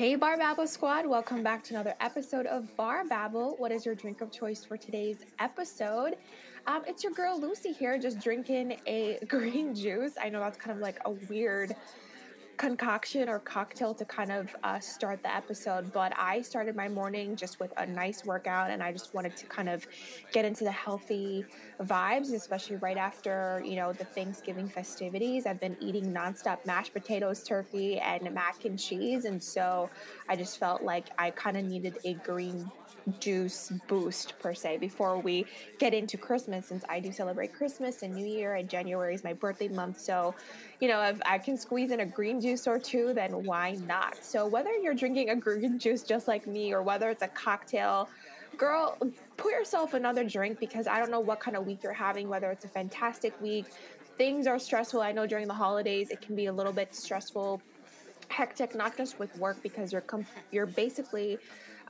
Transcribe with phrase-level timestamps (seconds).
[0.00, 3.56] Hey, Bar Babble Squad, welcome back to another episode of Bar Babble.
[3.58, 6.16] What is your drink of choice for today's episode?
[6.66, 10.14] Um, it's your girl Lucy here, just drinking a green juice.
[10.18, 11.76] I know that's kind of like a weird
[12.60, 17.34] concoction or cocktail to kind of uh, start the episode, but I started my morning
[17.34, 19.86] just with a nice workout and I just wanted to kind of
[20.30, 21.46] get into the healthy
[21.80, 25.46] vibes, especially right after, you know, the Thanksgiving festivities.
[25.46, 29.24] I've been eating nonstop mashed potatoes, turkey, and mac and cheese.
[29.24, 29.88] And so
[30.28, 32.70] I just felt like I kind of needed a green
[33.18, 35.46] juice boost per se before we
[35.78, 39.32] get into Christmas since I do celebrate Christmas and New Year and January is my
[39.32, 40.00] birthday month.
[40.00, 40.34] So,
[40.80, 44.24] you know, if I can squeeze in a green juice or two, then why not?
[44.24, 48.08] So whether you're drinking a green juice just like me or whether it's a cocktail,
[48.56, 48.98] girl,
[49.36, 52.50] pour yourself another drink because I don't know what kind of week you're having, whether
[52.50, 53.66] it's a fantastic week.
[54.18, 55.00] Things are stressful.
[55.00, 57.62] I know during the holidays it can be a little bit stressful,
[58.28, 60.04] hectic, not just with work because you're
[60.52, 61.38] you're basically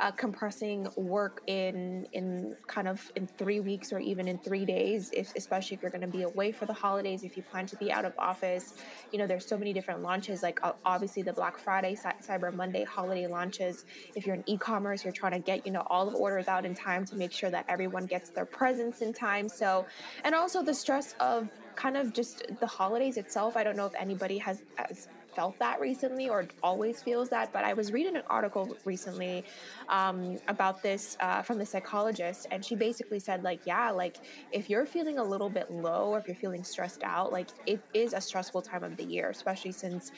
[0.00, 5.10] uh, compressing work in in kind of in three weeks or even in three days,
[5.12, 7.22] if, especially if you're going to be away for the holidays.
[7.22, 8.74] If you plan to be out of office,
[9.12, 10.42] you know there's so many different launches.
[10.42, 13.84] Like obviously the Black Friday, Cyber Monday holiday launches.
[14.14, 16.74] If you're in e-commerce, you're trying to get you know all the orders out in
[16.74, 19.48] time to make sure that everyone gets their presents in time.
[19.48, 19.86] So,
[20.24, 23.56] and also the stress of kind of just the holidays itself.
[23.56, 27.64] I don't know if anybody has, has felt that recently or always feels that, but
[27.64, 29.44] I was reading an article recently
[29.88, 34.18] um, about this uh, from the psychologist, and she basically said, like, yeah, like
[34.52, 37.80] if you're feeling a little bit low or if you're feeling stressed out, like it
[37.94, 40.12] is a stressful time of the year, especially since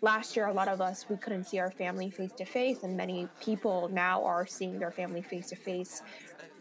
[0.00, 2.96] last year a lot of us we couldn't see our family face to face, and
[2.96, 6.02] many people now are seeing their family face to face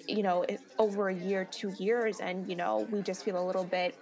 [0.08, 0.46] you know
[0.80, 3.94] over a year two years and you know we just feel a little bit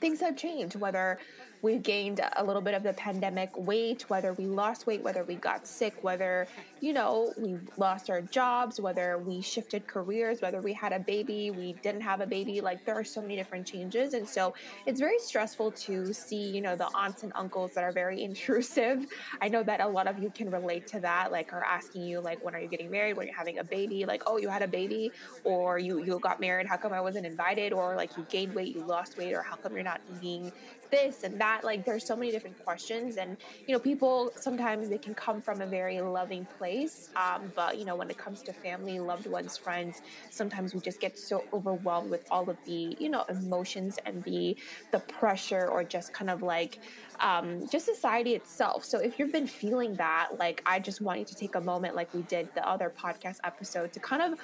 [0.00, 1.18] things have changed, whether
[1.62, 5.34] we gained a little bit of the pandemic weight, whether we lost weight, whether we
[5.34, 6.46] got sick, whether,
[6.80, 11.50] you know, we lost our jobs, whether we shifted careers, whether we had a baby,
[11.50, 12.60] we didn't have a baby.
[12.60, 14.14] Like there are so many different changes.
[14.14, 14.54] And so
[14.86, 19.06] it's very stressful to see, you know, the aunts and uncles that are very intrusive.
[19.40, 22.20] I know that a lot of you can relate to that, like are asking you,
[22.20, 23.16] like, when are you getting married?
[23.16, 24.04] When you're having a baby?
[24.04, 25.10] Like, oh, you had a baby
[25.44, 26.66] or you, you got married.
[26.66, 27.72] How come I wasn't invited?
[27.72, 30.52] Or like you gained weight, you lost weight, or how come you're not eating
[30.90, 33.36] this and that like there's so many different questions and
[33.66, 37.84] you know people sometimes they can come from a very loving place um, but you
[37.84, 42.10] know when it comes to family loved ones friends sometimes we just get so overwhelmed
[42.10, 44.56] with all of the you know emotions and the
[44.92, 46.78] the pressure or just kind of like
[47.20, 48.84] um, just society itself.
[48.84, 51.94] So if you've been feeling that like i just want you to take a moment
[51.94, 54.38] like we did the other podcast episode to kind of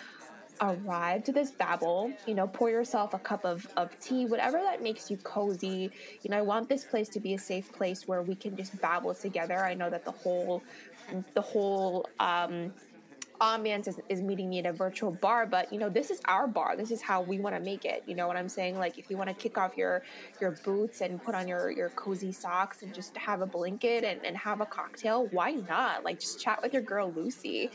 [0.60, 4.82] arrive to this babble, you know, pour yourself a cup of, of tea, whatever that
[4.82, 5.90] makes you cozy.
[6.22, 8.80] You know, I want this place to be a safe place where we can just
[8.80, 9.64] babble together.
[9.64, 10.62] I know that the whole
[11.34, 12.72] the whole um
[13.40, 16.46] ambiance is, is meeting me at a virtual bar but you know this is our
[16.46, 16.76] bar.
[16.76, 18.04] This is how we want to make it.
[18.06, 18.78] You know what i'm saying?
[18.78, 20.02] Like if you want to kick off your
[20.40, 24.24] your boots and put on your your cozy socks and just have a blanket and,
[24.24, 26.04] and have a cocktail why not?
[26.04, 27.70] Like just chat with your girl lucy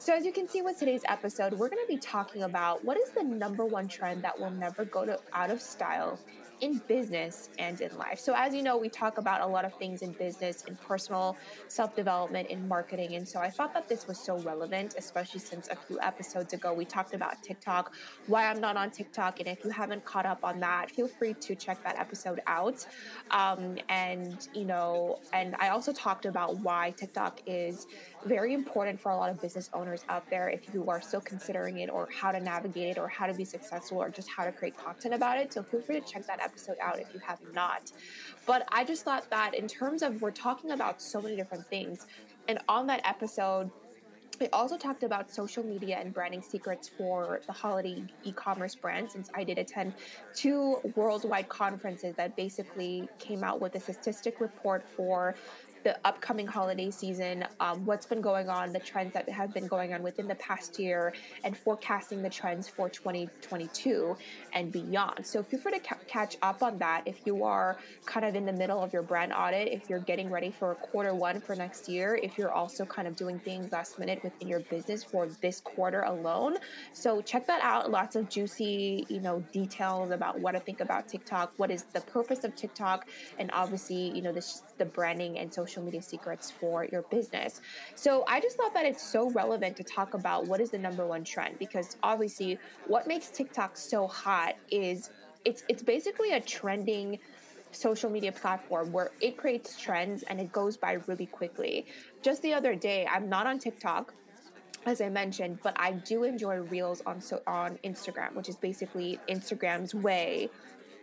[0.00, 2.96] so, as you can see with today's episode, we're going to be talking about what
[2.96, 6.18] is the number one trend that will never go to out of style
[6.60, 8.18] in business and in life.
[8.18, 11.36] So, as you know, we talk about a lot of things in business, in personal
[11.68, 13.14] self development, in marketing.
[13.14, 16.72] And so I thought that this was so relevant, especially since a few episodes ago
[16.72, 17.94] we talked about TikTok,
[18.26, 19.40] why I'm not on TikTok.
[19.40, 22.86] And if you haven't caught up on that, feel free to check that episode out.
[23.30, 27.86] Um, and, you know, and I also talked about why TikTok is
[28.24, 31.78] very important for a lot of business owners out there if you are still considering
[31.78, 34.52] it or how to navigate it or how to be successful or just how to
[34.52, 35.52] create content about it.
[35.52, 37.92] So feel free to check that episode out if you have not.
[38.46, 42.06] But I just thought that in terms of we're talking about so many different things,
[42.48, 43.70] and on that episode,
[44.40, 49.30] we also talked about social media and branding secrets for the holiday e-commerce brand since
[49.34, 49.92] I did attend
[50.34, 55.34] two worldwide conferences that basically came out with a statistic report for
[55.82, 59.94] the upcoming holiday season, um, what's been going on, the trends that have been going
[59.94, 61.12] on within the past year,
[61.44, 64.16] and forecasting the trends for 2022
[64.52, 65.26] and beyond.
[65.26, 68.46] So feel free to ca- catch up on that if you are kind of in
[68.46, 71.88] the middle of your brand audit, if you're getting ready for quarter one for next
[71.88, 75.60] year, if you're also kind of doing things last minute within your business for this
[75.60, 76.56] quarter alone.
[76.92, 77.90] So check that out.
[77.90, 82.00] Lots of juicy, you know, details about what I think about TikTok, what is the
[82.00, 86.50] purpose of TikTok, and obviously, you know, this the branding and social social media secrets
[86.50, 87.60] for your business.
[87.94, 91.06] So I just thought that it's so relevant to talk about what is the number
[91.06, 95.10] one trend because obviously what makes TikTok so hot is
[95.44, 97.18] it's it's basically a trending
[97.72, 101.86] social media platform where it creates trends and it goes by really quickly.
[102.20, 104.12] Just the other day, I'm not on TikTok
[104.86, 109.20] as I mentioned, but I do enjoy reels on so on Instagram, which is basically
[109.28, 110.48] Instagram's way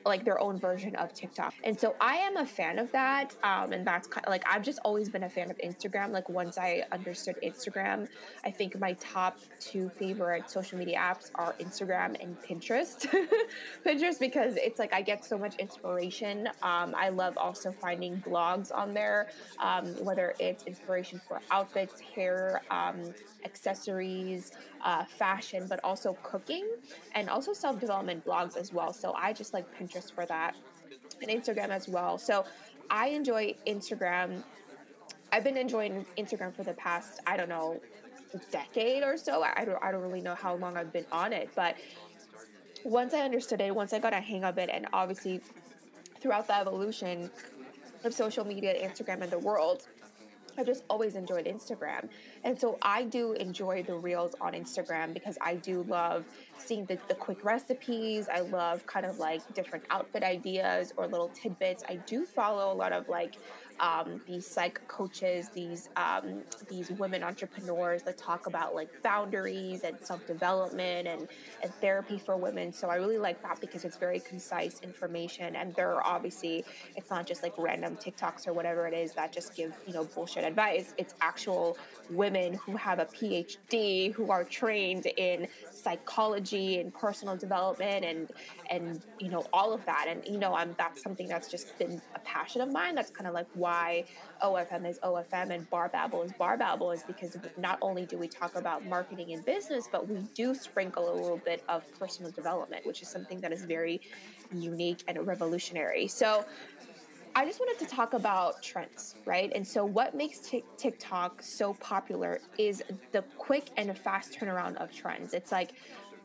[0.07, 1.53] like their own version of TikTok.
[1.63, 3.35] And so I am a fan of that.
[3.43, 6.11] Um, and that's kind of like I've just always been a fan of Instagram.
[6.11, 8.07] Like once I understood Instagram,
[8.43, 13.07] I think my top two favorite social media apps are Instagram and Pinterest.
[13.85, 16.47] Pinterest because it's like I get so much inspiration.
[16.61, 19.27] Um, I love also finding blogs on there,
[19.59, 23.13] um, whether it's inspiration for outfits, hair, um,
[23.47, 24.51] accessories,
[24.83, 26.67] uh, fashion, but also cooking
[27.15, 28.91] and also self development blogs as well.
[28.93, 30.55] So I just like Pinterest for that
[31.21, 32.17] and Instagram as well.
[32.17, 32.45] So
[32.89, 34.43] I enjoy Instagram.
[35.31, 37.81] I've been enjoying Instagram for the past, I don't know,
[38.51, 39.43] decade or so.
[39.43, 41.75] I don't, I don't really know how long I've been on it, but
[42.83, 45.41] once I understood it, once I got a hang of it, and obviously
[46.19, 47.29] throughout the evolution
[48.03, 49.87] of social media, Instagram, and the world,
[50.57, 52.09] I've just always enjoyed Instagram.
[52.43, 56.25] And so I do enjoy the reels on Instagram because I do love
[56.57, 58.27] seeing the, the quick recipes.
[58.31, 61.83] I love kind of like different outfit ideas or little tidbits.
[61.87, 63.35] I do follow a lot of like
[63.79, 69.97] um, these psych coaches, these um, these women entrepreneurs that talk about like boundaries and
[70.01, 71.27] self development and
[71.61, 72.73] and therapy for women.
[72.73, 76.65] So I really like that because it's very concise information, and there are obviously
[76.95, 80.05] it's not just like random TikToks or whatever it is that just give you know
[80.05, 80.93] bullshit advice.
[80.97, 81.77] It's actual
[82.09, 88.31] women who have a PhD who are trained in psychology and personal development and
[88.69, 90.07] and you know all of that.
[90.07, 92.95] And you know I'm that's something that's just been a passion of mine.
[92.95, 94.05] That's kind of like why
[94.43, 98.27] OFM is OFM and Bar Babble is Bar Babble is because not only do we
[98.27, 102.85] talk about marketing and business, but we do sprinkle a little bit of personal development,
[102.85, 104.01] which is something that is very
[104.53, 106.07] unique and revolutionary.
[106.07, 106.45] So
[107.37, 109.51] I just wanted to talk about trends, right?
[109.53, 110.39] And so, what makes
[110.75, 112.81] TikTok so popular is
[113.11, 115.35] the quick and fast turnaround of trends.
[115.35, 115.73] It's like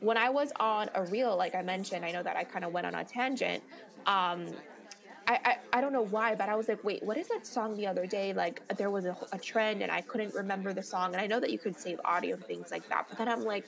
[0.03, 2.73] when I was on a reel, like I mentioned, I know that I kind of
[2.73, 3.63] went on a tangent.
[4.05, 4.47] Um,
[5.29, 7.77] I, I, I don't know why, but I was like, wait, what is that song
[7.77, 8.33] the other day?
[8.33, 11.13] Like, there was a, a trend and I couldn't remember the song.
[11.13, 13.07] And I know that you could save audio and things like that.
[13.09, 13.65] But then I'm like,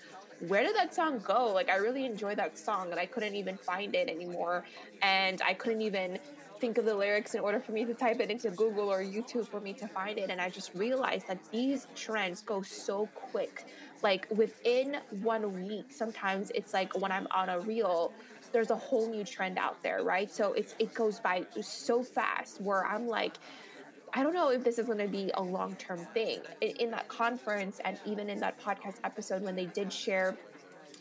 [0.49, 1.53] where did that song go?
[1.53, 4.65] Like, I really enjoyed that song and I couldn't even find it anymore.
[5.03, 6.19] And I couldn't even
[6.61, 9.47] think of the lyrics in order for me to type it into Google or YouTube
[9.47, 10.31] for me to find it.
[10.31, 13.65] And I just realized that these trends go so quick.
[14.03, 18.13] Like, within one week, sometimes it's like when I'm on a reel,
[18.53, 20.31] there's a whole new trend out there, right?
[20.31, 23.35] So it's it goes by so fast where I'm like,
[24.13, 26.39] I don't know if this is going to be a long term thing.
[26.61, 30.37] In, in, that conference and even in that podcast episode, when they did share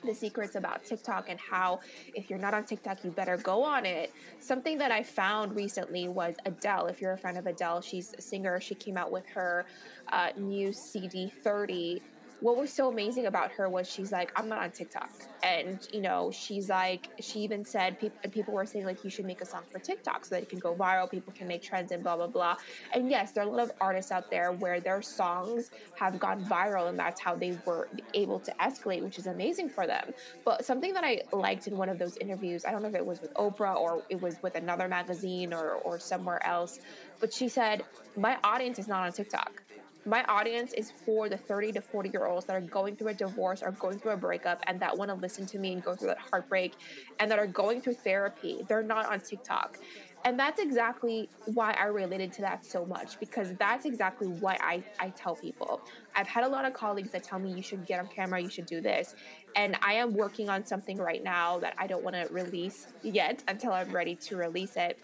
[0.03, 1.79] the secrets about TikTok and how
[2.15, 4.11] if you're not on TikTok, you better go on it.
[4.39, 6.87] Something that I found recently was Adele.
[6.87, 8.59] If you're a fan of Adele, she's a singer.
[8.59, 9.65] She came out with her
[10.11, 12.01] uh, new CD 30
[12.43, 15.09] what was so amazing about her was she's like, I'm not on TikTok.
[15.43, 19.23] And, you know, she's like, she even said, pe- people were saying, like, you should
[19.23, 21.93] make a song for TikTok so that it can go viral, people can make trends
[21.93, 22.57] and blah, blah, blah.
[22.93, 26.43] And yes, there are a lot of artists out there where their songs have gone
[26.43, 30.13] viral and that's how they were able to escalate, which is amazing for them.
[30.43, 33.05] But something that I liked in one of those interviews, I don't know if it
[33.05, 36.81] was with Oprah or it was with another magazine or, or somewhere else,
[37.21, 37.83] but she said,
[38.17, 39.62] My audience is not on TikTok
[40.05, 43.13] my audience is for the 30 to 40 year olds that are going through a
[43.13, 45.95] divorce or going through a breakup and that want to listen to me and go
[45.95, 46.73] through that heartbreak
[47.19, 48.65] and that are going through therapy.
[48.67, 49.79] They're not on TikTok.
[50.25, 54.81] And that's exactly why I related to that so much because that's exactly what I,
[54.99, 55.81] I tell people.
[56.15, 58.49] I've had a lot of colleagues that tell me you should get on camera, you
[58.49, 59.15] should do this.
[59.55, 63.43] And I am working on something right now that I don't want to release yet
[63.47, 64.97] until I'm ready to release it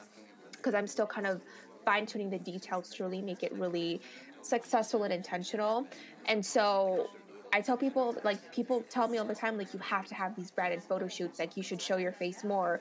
[0.52, 1.42] because I'm still kind of
[1.86, 4.02] fine tuning the details to really make it really
[4.42, 5.88] successful and intentional.
[6.26, 7.10] And so
[7.52, 10.36] I tell people, like, people tell me all the time, like, you have to have
[10.36, 12.80] these branded photo shoots, like, you should show your face more.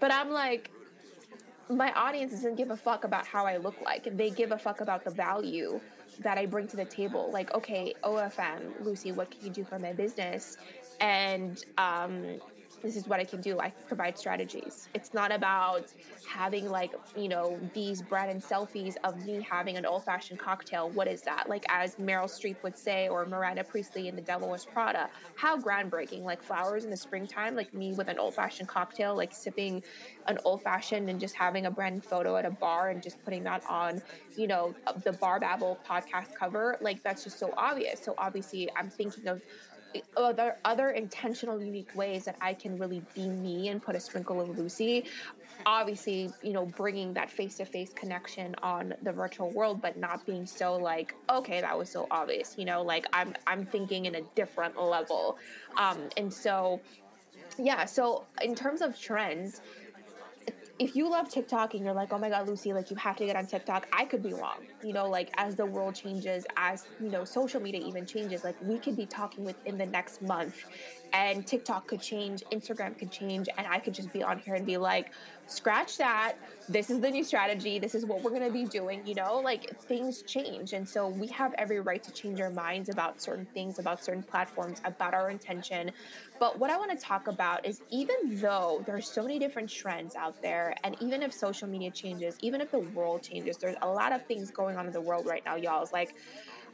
[0.00, 0.70] But I'm like,
[1.70, 4.16] my audience doesn't give a fuck about how I look like.
[4.16, 5.80] They give a fuck about the value
[6.20, 7.30] that I bring to the table.
[7.32, 10.56] Like, okay, OFM, Lucy, what can you do for my business?
[11.00, 12.40] And um,
[12.82, 13.60] this is what I can do.
[13.60, 14.88] I provide strategies.
[14.94, 15.92] It's not about
[16.28, 20.90] having like, you know, these brand selfies of me having an old fashioned cocktail.
[20.90, 21.48] What is that?
[21.48, 25.08] Like as Meryl Streep would say, or Miranda Priestly in The Devil Wears Prada.
[25.36, 26.22] How groundbreaking.
[26.22, 29.82] Like flowers in the springtime, like me with an old fashioned cocktail, like sipping
[30.26, 33.44] an old fashioned and just having a brand photo at a bar and just putting
[33.44, 34.02] that on,
[34.36, 36.76] you know, the Bar Babble podcast cover.
[36.80, 38.00] Like that's just so obvious.
[38.02, 39.42] So obviously I'm thinking of
[40.16, 44.40] other other intentional unique ways that I can really be me and put a sprinkle
[44.40, 45.04] of Lucy.
[45.66, 50.76] Obviously you know bringing that face-to-face connection on the virtual world but not being so
[50.76, 54.80] like okay that was so obvious you know like i'm i'm thinking in a different
[54.80, 55.36] level.
[55.76, 56.80] Um and so
[57.58, 59.60] yeah so in terms of trends
[60.78, 63.26] if you love TikTok and you're like, oh my God, Lucy, like you have to
[63.26, 64.58] get on TikTok, I could be wrong.
[64.82, 68.56] You know, like as the world changes, as, you know, social media even changes, like
[68.62, 70.64] we could be talking within the next month
[71.12, 74.66] and TikTok could change, Instagram could change, and I could just be on here and
[74.66, 75.12] be like,
[75.46, 76.34] scratch that.
[76.68, 77.78] This is the new strategy.
[77.78, 79.00] This is what we're going to be doing.
[79.06, 80.74] You know, like things change.
[80.74, 84.22] And so we have every right to change our minds about certain things, about certain
[84.22, 85.90] platforms, about our intention.
[86.38, 90.14] But what I want to talk about is even though there's so many different trends
[90.14, 93.88] out there, and even if social media changes, even if the world changes, there's a
[93.88, 95.82] lot of things going on in the world right now, y'all.
[95.82, 96.14] It's like,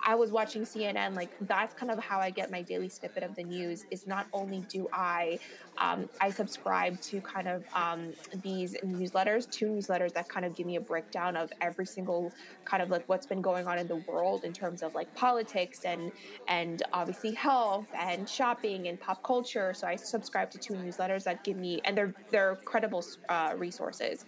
[0.06, 3.34] I was watching CNN, like that's kind of how I get my daily snippet of
[3.34, 3.86] the news.
[3.90, 5.38] Is not only do I,
[5.78, 10.66] um, I subscribe to kind of um, these newsletters, two newsletters that kind of give
[10.66, 12.32] me a breakdown of every single
[12.66, 15.84] kind of like what's been going on in the world in terms of like politics
[15.84, 16.12] and
[16.48, 19.72] and obviously health and shopping and pop culture.
[19.72, 24.26] So I subscribe to two newsletters that give me, and they're they're credible uh, resources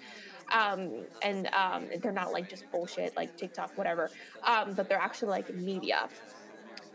[0.52, 4.10] um, and um, they're not like just bullshit like TikTok, whatever.
[4.44, 6.08] Um, but they're actually like media.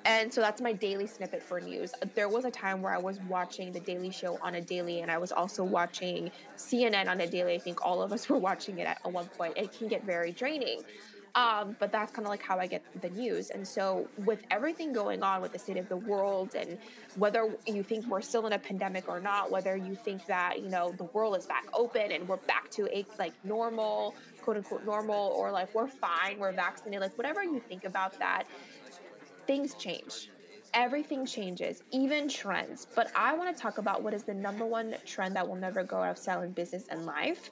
[0.04, 1.94] And so that's my daily snippet for news.
[2.16, 5.12] There was a time where I was watching The Daily Show on a daily, and
[5.12, 7.54] I was also watching CNN on a daily.
[7.54, 9.58] I think all of us were watching it at one point.
[9.58, 10.82] It can get very draining.
[11.36, 13.52] Um, but that's kind of like how I get the news.
[13.52, 16.78] And so, with everything going on with the state of the world, and
[17.16, 20.70] whether you think we're still in a pandemic or not, whether you think that you
[20.70, 24.84] know the world is back open and we're back to a like normal, quote unquote
[24.86, 28.44] normal, or like we're fine, we're vaccinated, like whatever you think about that,
[29.48, 30.30] things change.
[30.74, 32.88] Everything changes, even trends.
[32.96, 35.84] But I want to talk about what is the number one trend that will never
[35.84, 37.52] go out of style in business and life.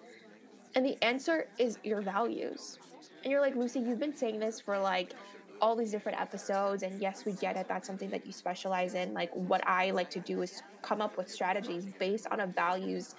[0.75, 2.77] And the answer is your values
[3.23, 5.13] and you're like, Lucy, you've been saying this for like
[5.61, 6.83] all these different episodes.
[6.83, 7.67] And yes, we get it.
[7.67, 9.13] That's something that you specialize in.
[9.13, 13.15] Like, what I like to do is come up with strategies based on a values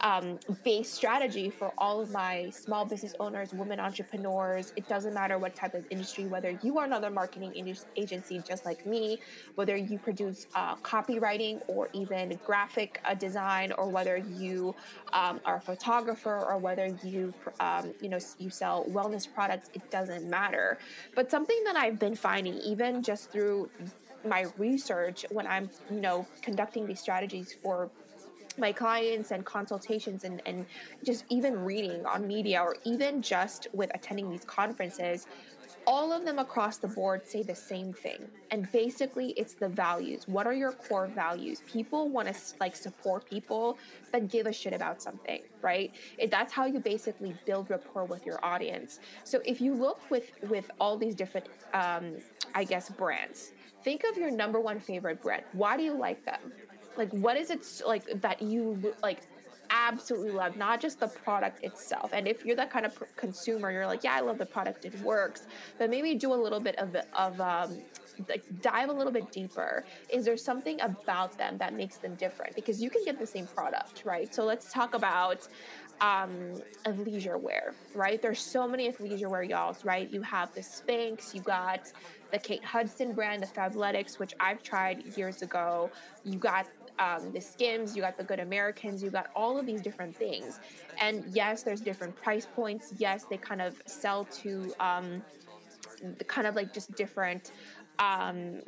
[0.00, 4.72] um, based strategy for all of my small business owners, women entrepreneurs.
[4.76, 7.52] It doesn't matter what type of industry, whether you are another marketing
[7.96, 9.18] agency just like me,
[9.54, 14.74] whether you produce uh, copywriting or even graphic uh, design, or whether you
[15.12, 19.70] um, are a photographer or whether you um, you know you sell wellness products.
[19.74, 20.78] It doesn't matter.
[21.14, 23.70] But something that I've been finding, even just through
[24.24, 27.90] my research when I'm, you know, conducting these strategies for
[28.58, 30.66] my clients and consultations and, and
[31.04, 35.26] just even reading on media or even just with attending these conferences
[35.86, 38.28] all of them across the board say the same thing.
[38.50, 40.28] And basically it's the values.
[40.28, 41.62] What are your core values?
[41.66, 43.78] People want to like support people
[44.12, 45.92] that give a shit about something right?
[46.18, 49.00] It, that's how you basically build rapport with your audience.
[49.24, 52.16] So if you look with with all these different um,
[52.54, 55.44] i guess brands think of your number one favorite brand.
[55.52, 56.52] Why do you like them
[56.98, 59.20] like, what is it like that you like
[59.70, 60.56] absolutely love?
[60.56, 62.10] Not just the product itself.
[62.12, 65.00] And if you're that kind of consumer, you're like, yeah, I love the product, it
[65.00, 65.46] works.
[65.78, 67.78] But maybe do a little bit of of um,
[68.28, 69.84] like dive a little bit deeper.
[70.10, 72.54] Is there something about them that makes them different?
[72.54, 74.34] Because you can get the same product, right?
[74.34, 75.46] So let's talk about
[76.00, 76.60] um,
[77.04, 78.20] leisure wear, right?
[78.20, 80.10] There's so many leisure wear, y'all, right?
[80.10, 81.92] You have the Spanx, you got
[82.30, 85.90] the Kate Hudson brand, the Fabletics, which I've tried years ago.
[86.24, 86.66] You got
[86.98, 90.60] um, the Skims, you got the Good Americans, you got all of these different things.
[91.00, 92.92] And yes, there's different price points.
[92.98, 95.22] Yes, they kind of sell to um,
[96.26, 97.52] kind of like just different.
[97.98, 98.62] Um,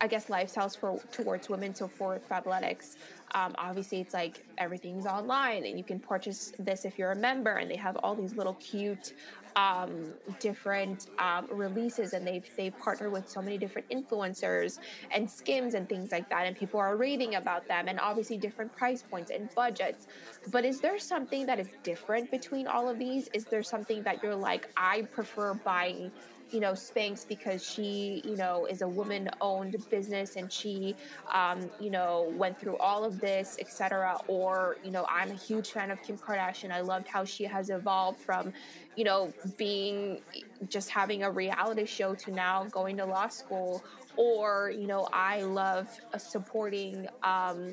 [0.00, 1.74] I guess lifestyles for towards women.
[1.74, 2.96] So for Fabletics,
[3.34, 7.56] um, obviously it's like everything's online, and you can purchase this if you're a member,
[7.56, 9.14] and they have all these little cute
[9.56, 14.78] um, different um, releases and they've they've partnered with so many different influencers
[15.14, 18.74] and skims and things like that and people are raving about them and obviously different
[18.74, 20.06] price points and budgets.
[20.50, 23.28] But is there something that is different between all of these?
[23.34, 26.10] Is there something that you're like i prefer buying
[26.52, 30.94] you know Spanx because she you know is a woman owned business and she
[31.32, 35.70] um, you know went through all of this etc or you know I'm a huge
[35.70, 36.70] fan of Kim Kardashian.
[36.70, 38.52] I loved how she has evolved from
[38.96, 40.20] you know being
[40.68, 43.82] just having a reality show to now going to law school.
[44.16, 47.72] Or you know I love uh, supporting um,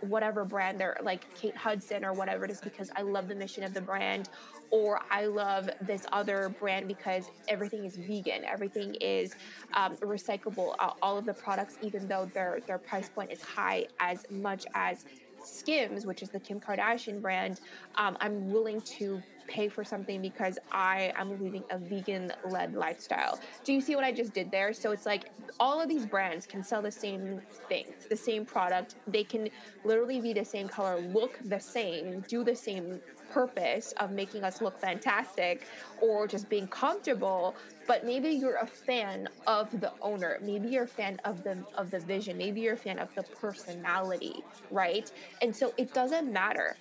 [0.00, 3.64] whatever brand they're like Kate Hudson or whatever it is because I love the mission
[3.64, 4.28] of the brand
[4.70, 9.34] or I love this other brand because everything is vegan, everything is
[9.74, 10.74] um, recyclable.
[11.02, 15.04] all of the products, even though their their price point is high, as much as
[15.44, 17.60] Skims, which is the Kim Kardashian brand,
[17.96, 23.38] um, I'm willing to pay for something because I am leading a vegan led lifestyle.
[23.64, 24.72] Do you see what I just did there?
[24.72, 25.30] So it's like
[25.60, 28.96] all of these brands can sell the same thing, the same product.
[29.06, 29.48] They can
[29.84, 34.60] literally be the same color, look the same, do the same purpose of making us
[34.60, 35.66] look fantastic
[36.00, 37.54] or just being comfortable
[37.86, 40.38] but maybe you're a fan of the owner.
[40.42, 42.36] Maybe you're a fan of the of the vision.
[42.36, 45.10] Maybe you're a fan of the personality right?
[45.42, 46.76] And so it doesn't matter.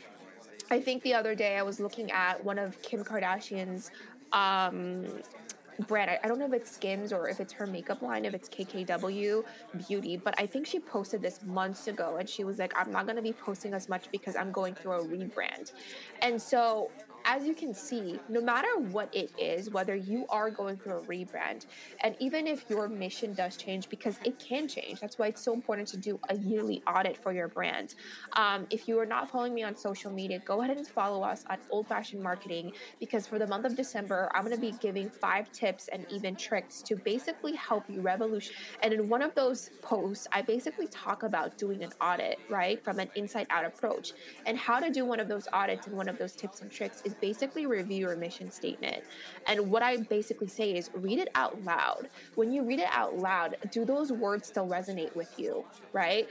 [0.72, 3.92] I think the other day i was looking at one of kim kardashian's
[4.34, 5.06] um
[5.88, 6.10] brand.
[6.10, 8.50] I, I, don't know if it's Skims or if it's her makeup line, if it's
[8.50, 9.44] KKW
[9.88, 13.06] Beauty, but I think she posted this months ago and she was like, I'm not
[13.06, 15.72] going to be posting as much because I'm going through a rebrand.
[16.22, 16.92] And so
[17.26, 21.02] as you can see, no matter what it is, whether you are going through a
[21.02, 21.66] rebrand,
[22.02, 25.54] and even if your mission does change, because it can change, that's why it's so
[25.54, 27.96] important to do a yearly audit for your brand.
[28.34, 31.44] Um, if you are not following me on social media, go ahead and follow us
[31.50, 35.10] on Old Fashioned Marketing, because for the month of December, I'm going to be giving
[35.10, 38.54] five tips and even tricks to basically help you revolution.
[38.84, 43.00] And in one of those posts, I basically talk about doing an audit, right, from
[43.00, 44.14] an inside out approach.
[44.46, 47.02] And how to do one of those audits and one of those tips and tricks
[47.04, 49.04] is basically review your mission statement.
[49.48, 52.10] And what I basically say is read it out loud.
[52.36, 56.28] When you read it out loud, do those words still resonate with you, right?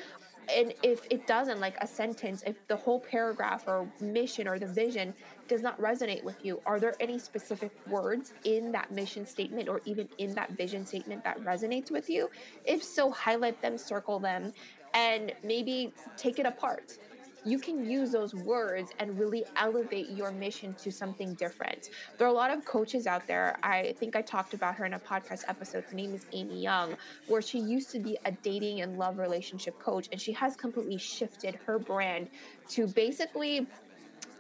[0.48, 4.66] and if it doesn't like a sentence if the whole paragraph or mission or the
[4.66, 5.14] vision
[5.48, 9.80] does not resonate with you are there any specific words in that mission statement or
[9.84, 12.30] even in that vision statement that resonates with you
[12.64, 14.52] if so highlight them circle them
[14.94, 16.98] and maybe take it apart
[17.44, 21.90] you can use those words and really elevate your mission to something different.
[22.16, 23.58] There are a lot of coaches out there.
[23.62, 25.84] I think I talked about her in a podcast episode.
[25.84, 26.96] Her name is Amy Young,
[27.28, 30.98] where she used to be a dating and love relationship coach, and she has completely
[30.98, 32.28] shifted her brand
[32.68, 33.66] to basically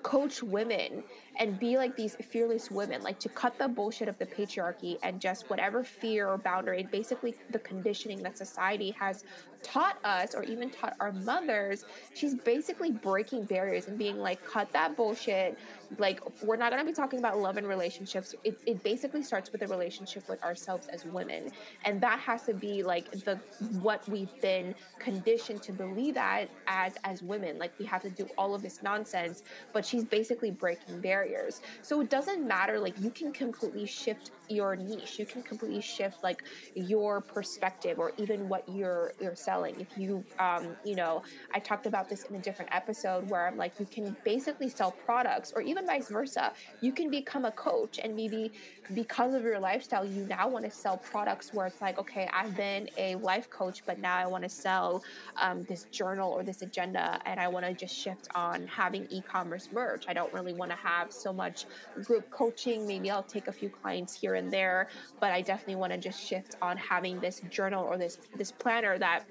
[0.02, 1.02] coach women
[1.36, 5.20] and be like these fearless women, like to cut the bullshit of the patriarchy and
[5.20, 9.24] just whatever fear or boundary, basically the conditioning that society has
[9.64, 11.84] taught us or even taught our mothers.
[12.14, 15.58] She's basically breaking barriers and being like, cut that bullshit.
[15.98, 18.34] Like, we're not going to be talking about love and relationships.
[18.44, 21.50] It, it basically starts with a relationship with ourselves as women.
[21.84, 23.36] And that has to be like the
[23.80, 27.58] what we've been conditioned to believe that as as women.
[27.58, 29.44] Like we have to do all of this nonsense.
[29.72, 31.60] But she's basically breaking barriers barriers.
[31.82, 35.18] So it doesn't matter, like, you can completely shift your niche.
[35.18, 36.42] You can completely shift, like,
[36.74, 39.80] your perspective or even what you're you're selling.
[39.80, 43.56] If you, um, you know, I talked about this in a different episode where I'm
[43.56, 46.52] like, you can basically sell products or even vice versa.
[46.80, 48.52] You can become a coach and maybe
[48.92, 52.54] because of your lifestyle, you now want to sell products where it's like, okay, I've
[52.56, 55.02] been a life coach, but now I want to sell
[55.36, 59.22] um, this journal or this agenda and I want to just shift on having e
[59.22, 60.04] commerce merch.
[60.08, 61.66] I don't really want to have so much
[62.02, 62.86] group coaching.
[62.86, 64.88] Maybe I'll take a few clients here and there,
[65.20, 68.98] but I definitely want to just shift on having this journal or this this planner
[68.98, 69.24] that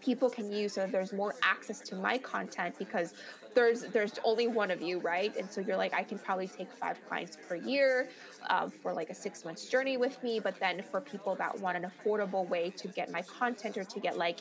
[0.00, 3.14] people can use so that there's more access to my content because
[3.54, 5.36] there's there's only one of you right?
[5.36, 8.08] And so you're like i can probably take five clients per year
[8.48, 11.76] um, for like a six months journey with me but then for people that want
[11.76, 14.40] an affordable way to get my content or to get like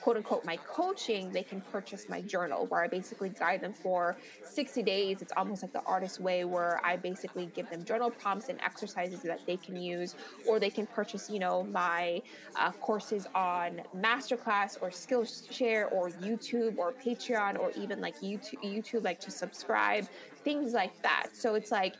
[0.00, 4.16] quote unquote my coaching, they can purchase my journal where I basically guide them for
[4.44, 5.22] 60 days.
[5.22, 9.22] It's almost like the artist way where I basically give them journal prompts and exercises
[9.22, 10.14] that they can use,
[10.46, 12.22] or they can purchase, you know, my
[12.56, 19.04] uh, courses on Masterclass or Skillshare or YouTube or Patreon or even like YouTube, YouTube
[19.04, 20.06] like to subscribe,
[20.44, 21.28] things like that.
[21.32, 21.94] So it's like,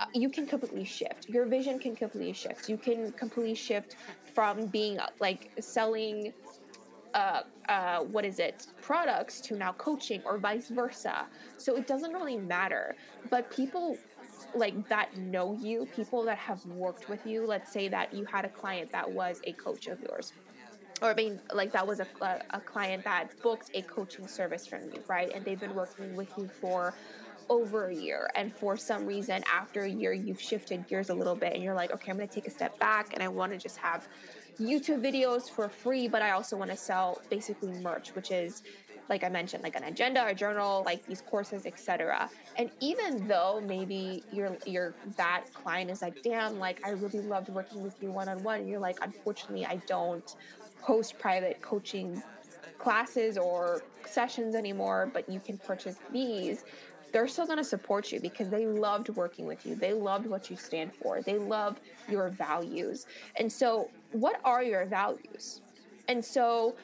[0.00, 1.28] uh, you can completely shift.
[1.28, 2.68] Your vision can completely shift.
[2.68, 3.96] You can completely shift
[4.34, 6.32] from being like selling
[7.14, 11.26] uh, uh, what is it products to now coaching or vice versa.
[11.58, 12.96] So it doesn't really matter.
[13.30, 13.98] But people
[14.54, 18.44] like that know you people that have worked with you let's say that you had
[18.44, 20.32] a client that was a coach of yours.
[21.00, 24.66] Or I mean, like that was a, a, a client that booked a coaching service
[24.66, 25.32] from you, right?
[25.34, 26.94] And they've been working with you for
[27.48, 28.30] over a year.
[28.34, 31.74] And for some reason after a year you've shifted gears a little bit and you're
[31.74, 34.08] like okay i'm going to take a step back and i want to just have
[34.60, 38.62] YouTube videos for free, but I also want to sell basically merch, which is
[39.08, 42.30] like I mentioned, like an agenda, a journal, like these courses, etc.
[42.56, 47.48] And even though maybe your your that client is like, damn, like I really loved
[47.48, 50.34] working with you one on one, you're like, unfortunately, I don't
[50.80, 52.22] host private coaching
[52.78, 56.64] classes or sessions anymore, but you can purchase these
[57.12, 59.74] they're still going to support you because they loved working with you.
[59.74, 61.22] They loved what you stand for.
[61.22, 63.06] They love your values.
[63.36, 65.60] And so, what are your values?
[66.08, 66.74] And so,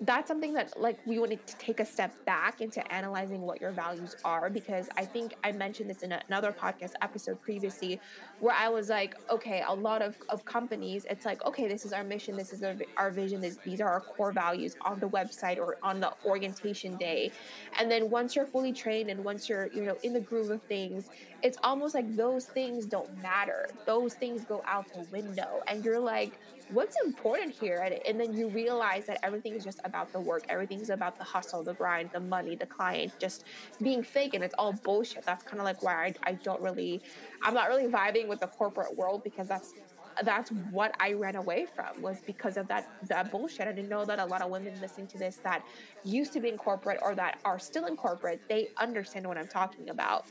[0.00, 3.70] that's something that like we wanted to take a step back into analyzing what your
[3.70, 8.00] values are because I think I mentioned this in another podcast episode previously
[8.40, 11.92] where I was like, okay, a lot of, of companies, it's like, okay, this is
[11.92, 15.08] our mission, this is our, our vision, this, these are our core values on the
[15.08, 17.30] website or on the orientation day.
[17.78, 20.62] And then once you're fully trained and once you're, you know, in the groove of
[20.62, 21.08] things,
[21.42, 23.68] it's almost like those things don't matter.
[23.86, 25.62] Those things go out the window.
[25.68, 26.38] And you're like,
[26.70, 30.44] what's important here and, and, then you realize that everything is just about the work
[30.48, 33.44] everything's about the hustle the grind the money the client just
[33.82, 37.02] being fake and it's all bullshit that's kind of like why I, I don't really
[37.42, 39.74] i'm not really vibing with the corporate world because that's
[40.22, 43.66] that's what I ran away from was because of that that bullshit.
[43.66, 45.64] I didn't know that a lot of women listening to this that
[46.04, 49.48] used to be in corporate or that are still in corporate, they understand what I'm
[49.48, 50.26] talking about.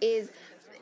[0.00, 0.30] Is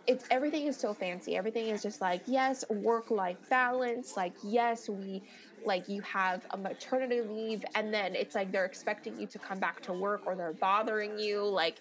[0.09, 1.37] it's everything is so fancy.
[1.37, 4.17] Everything is just like, yes, work life balance.
[4.17, 5.23] Like, yes, we
[5.67, 9.59] like you have a maternity leave, and then it's like they're expecting you to come
[9.59, 11.45] back to work or they're bothering you.
[11.45, 11.77] Like,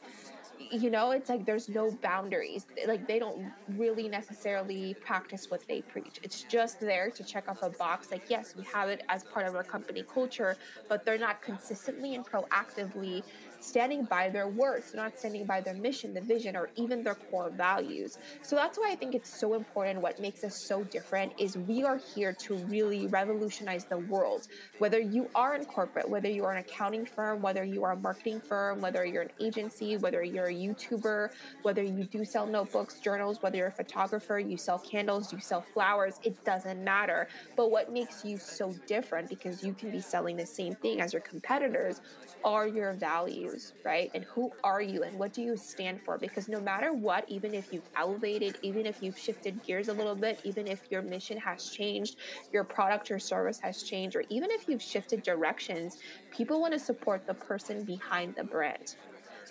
[0.71, 2.65] you know, it's like there's no boundaries.
[2.85, 3.45] Like, they don't
[3.77, 6.19] really necessarily practice what they preach.
[6.23, 8.11] It's just there to check off a box.
[8.11, 10.57] Like, yes, we have it as part of our company culture,
[10.89, 13.23] but they're not consistently and proactively
[13.59, 17.49] standing by their words, not standing by their mission, the vision, or even their core
[17.49, 18.17] values.
[18.41, 20.01] So that's why I think it's so important.
[20.01, 24.47] What makes us so different is we are here to really revolutionize the world.
[24.79, 27.95] Whether you are in corporate, whether you are an accounting firm, whether you are a
[27.95, 31.29] marketing firm, whether you're an agency, whether you're a YouTuber,
[31.63, 35.61] whether you do sell notebooks, journals, whether you're a photographer, you sell candles, you sell
[35.61, 37.27] flowers, it doesn't matter.
[37.55, 41.13] But what makes you so different because you can be selling the same thing as
[41.13, 42.01] your competitors
[42.43, 44.11] are your values, right?
[44.13, 46.17] And who are you and what do you stand for?
[46.17, 50.15] Because no matter what, even if you've elevated, even if you've shifted gears a little
[50.15, 52.17] bit, even if your mission has changed,
[52.51, 55.97] your product or service has changed, or even if you've shifted directions,
[56.31, 58.95] people want to support the person behind the brand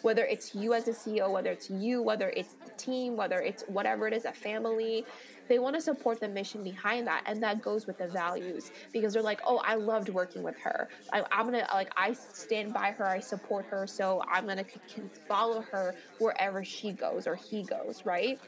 [0.02, 3.64] whether it's you as a CEO, whether it's you, whether it's the team, whether it's
[3.68, 5.04] whatever it is, a family,
[5.48, 9.12] they want to support the mission behind that and that goes with the values because
[9.12, 10.88] they're like oh i loved working with her.
[11.12, 15.02] I, am gonna like i stand by her i support her so i'm gonna c-
[15.28, 18.40] follow her wherever she goes or he goes right?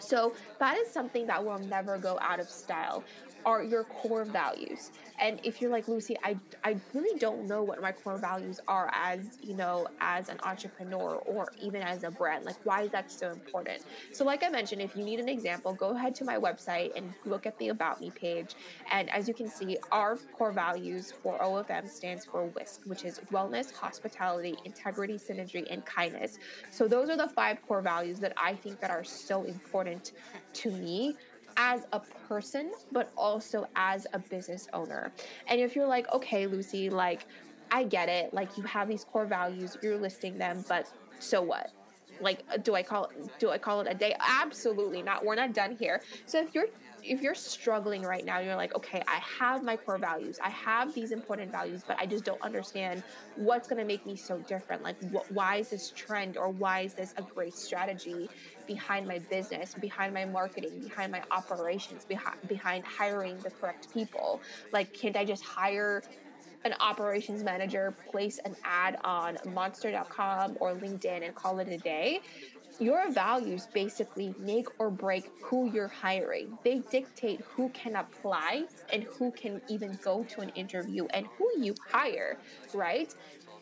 [0.00, 3.02] So that is something that will never go out of style
[3.44, 4.90] are your core values.
[5.20, 8.90] And if you're like lucy i i really don't know what my core values are
[8.92, 12.44] as you know as an entrepreneur or even as a brand.
[12.44, 13.82] Like why is that so important?
[14.12, 17.12] So like i mentioned if you need an example go ahead to my website and
[17.24, 18.54] look at the about me page.
[18.90, 23.20] And as you can see our core values for ofm stands for WHISK which is
[23.32, 26.38] wellness hospitality integrity synergy and kindness.
[26.70, 30.12] So those are the five core values that i think that are so important
[30.52, 31.16] to me
[31.58, 35.12] as a person, but also as a business owner.
[35.48, 37.26] And if you're like, okay, Lucy, like,
[37.70, 38.32] I get it.
[38.32, 41.70] Like, you have these core values, you're listing them, but so what?
[42.20, 44.14] Like, uh, do I call it, do I call it a day?
[44.20, 45.24] Absolutely not.
[45.24, 46.02] We're not done here.
[46.26, 46.66] So if you're
[47.00, 50.92] if you're struggling right now, you're like, okay, I have my core values, I have
[50.94, 53.04] these important values, but I just don't understand
[53.34, 54.82] what's going to make me so different.
[54.82, 58.30] Like, wh- why is this trend or why is this a great strategy
[58.66, 64.42] behind my business, behind my marketing, behind my operations, behind behind hiring the correct people?
[64.72, 66.02] Like, can't I just hire
[66.64, 72.20] an operations manager, place an ad on monster.com or LinkedIn and call it a day?
[72.80, 76.56] your values basically make or break who you're hiring.
[76.62, 81.50] They dictate who can apply and who can even go to an interview and who
[81.58, 82.38] you hire,
[82.72, 83.12] right?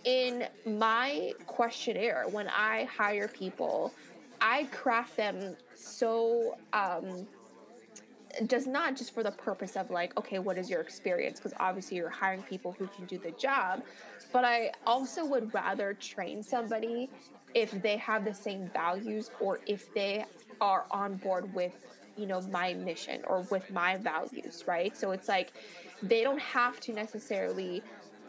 [0.04, 3.92] In my questionnaire, when I hire people,
[4.40, 7.26] I craft them so um,
[8.46, 11.38] just not just for the purpose of like, okay, what is your experience?
[11.38, 13.82] Because obviously you're hiring people who can do the job,
[14.32, 17.08] but I also would rather train somebody
[17.54, 20.24] if they have the same values or if they
[20.60, 21.72] are on board with
[22.16, 25.52] you know my mission or with my values right so it's like
[26.02, 27.82] they don't have to necessarily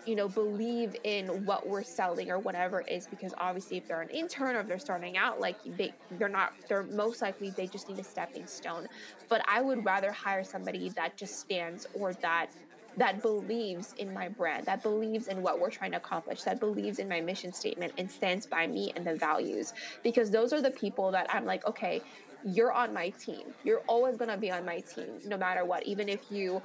[0.08, 4.02] you know believe in what we're selling or whatever it is because obviously if they're
[4.02, 7.67] an intern or if they're starting out like they they're not they're most likely they
[7.67, 8.88] just need a stepping stone
[9.30, 12.50] but i would rather hire somebody that just stands or that
[12.98, 16.98] that believes in my brand, that believes in what we're trying to accomplish, that believes
[16.98, 19.74] in my mission statement and stands by me and the values.
[20.04, 22.02] Because those are the people that I'm like, okay,
[22.43, 23.54] you're on my team.
[23.63, 25.86] You're always going to be on my team no matter what.
[25.86, 26.62] Even if you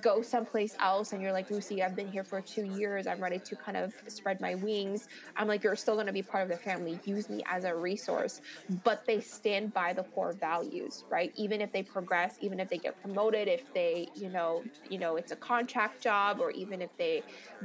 [0.00, 3.06] go someplace else and you're like lucy i've been here for two years.
[3.06, 5.08] I'm ready to kind of spread my wings.
[5.36, 6.98] I'm like you're still going to be part of the family.
[7.04, 8.40] Use me as a resource.
[8.84, 11.32] But they stand by the core values right?
[11.36, 15.16] Even if they progress even if they get promoted if they you know you know
[15.16, 17.22] it's a contract job or even if they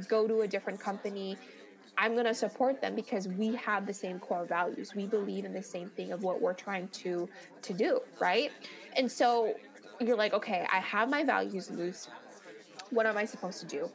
[0.08, 1.36] go to a different company
[2.00, 4.94] I'm going to support them because we have the same core values.
[4.94, 7.28] We believe in the same thing of what we're trying to
[7.62, 8.52] to do, right?
[8.96, 9.54] And so
[10.00, 12.08] you're like, okay, I have my values loose.
[12.90, 13.90] What am I supposed to do?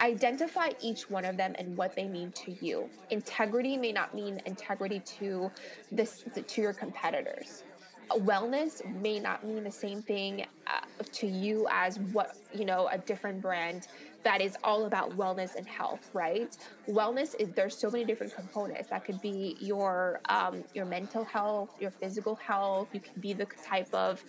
[0.00, 2.88] Identify each one of them and what they mean to you.
[3.10, 5.50] Integrity may not mean integrity to
[5.92, 7.62] this to your competitors.
[8.10, 10.80] Wellness may not mean the same thing uh,
[11.12, 13.88] to you as what you know a different brand
[14.24, 16.56] that is all about wellness and health, right?
[16.88, 18.88] Wellness is there's so many different components.
[18.88, 22.88] That could be your um, your mental health, your physical health.
[22.92, 24.24] You can be the type of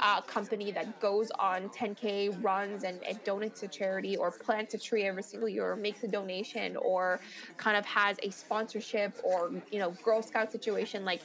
[0.00, 4.78] uh, company that goes on 10K runs and, and donates to charity or plants a
[4.78, 7.20] tree every single year or makes a donation or
[7.56, 11.04] kind of has a sponsorship or, you know, Girl Scout situation.
[11.04, 11.20] Like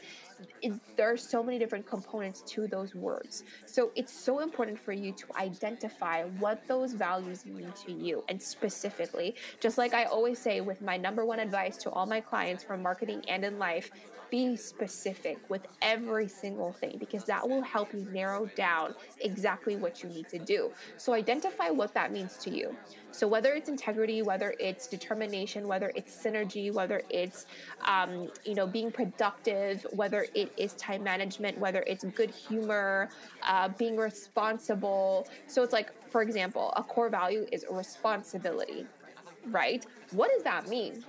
[0.61, 3.43] it, there are so many different components to those words.
[3.65, 8.23] So it's so important for you to identify what those values mean to you.
[8.29, 12.21] And specifically, just like I always say with my number one advice to all my
[12.21, 13.91] clients from marketing and in life,
[14.35, 20.03] be specific with every single thing because that will help you narrow down exactly what
[20.03, 20.69] you need to do.
[20.97, 22.75] So identify what that means to you.
[23.11, 27.45] So whether it's integrity, whether it's determination, whether it's synergy, whether it's
[27.87, 33.07] um, you know being productive, whether it is time management, whether it's good humor,
[33.43, 35.29] uh, being responsible.
[35.47, 38.85] So it's like, for example, a core value is responsibility,
[39.45, 39.85] right?
[40.11, 41.05] What does that mean?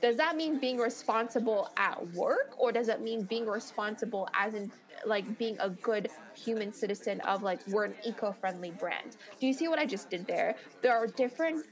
[0.00, 4.70] Does that mean being responsible at work or does it mean being responsible as in
[5.06, 9.16] like being a good human citizen of like we're an eco-friendly brand?
[9.40, 10.56] Do you see what i just did there?
[10.82, 11.64] There are different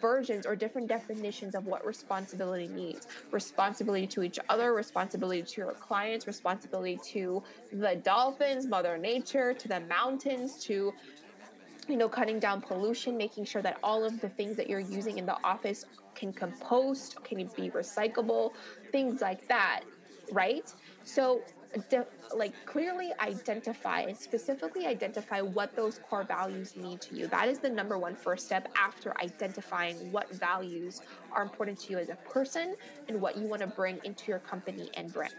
[0.00, 3.06] versions or different definitions of what responsibility means.
[3.32, 9.68] Responsibility to each other responsibility to your clients responsibility to the dolphins mother nature to
[9.68, 10.92] the mountains to
[11.88, 15.18] you know cutting down pollution making sure that all of the things that you're using
[15.18, 18.52] in the office can compost, can be recyclable,
[18.92, 19.80] things like that,
[20.32, 20.72] right?
[21.02, 21.42] So,
[21.90, 27.26] de- like clearly identify and specifically identify what those core values mean to you.
[27.26, 31.98] That is the number one first step after identifying what values are important to you
[31.98, 32.76] as a person
[33.08, 35.34] and what you want to bring into your company and brand.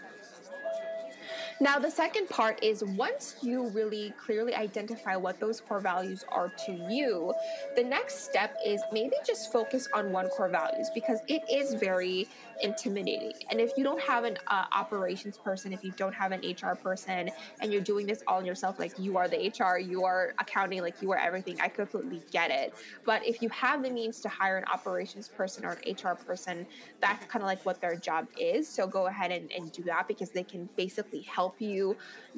[1.62, 6.52] Now, the second part is once you really clearly identify what those core values are
[6.65, 7.34] to you,
[7.78, 12.28] the next step is maybe just focus on one core values because it is very
[12.62, 13.32] intimidating.
[13.50, 16.76] And if you don't have an uh, operations person, if you don't have an HR
[16.76, 17.30] person,
[17.62, 21.02] and you're doing this all yourself, like you are the HR, you are accounting, like
[21.02, 22.74] you are everything, I completely get it.
[23.06, 26.68] But if you have the means to hire an operations person or an HR person,
[27.00, 28.68] that's kind of like what their job is.
[28.68, 31.95] So go ahead and, and do that because they can basically help help you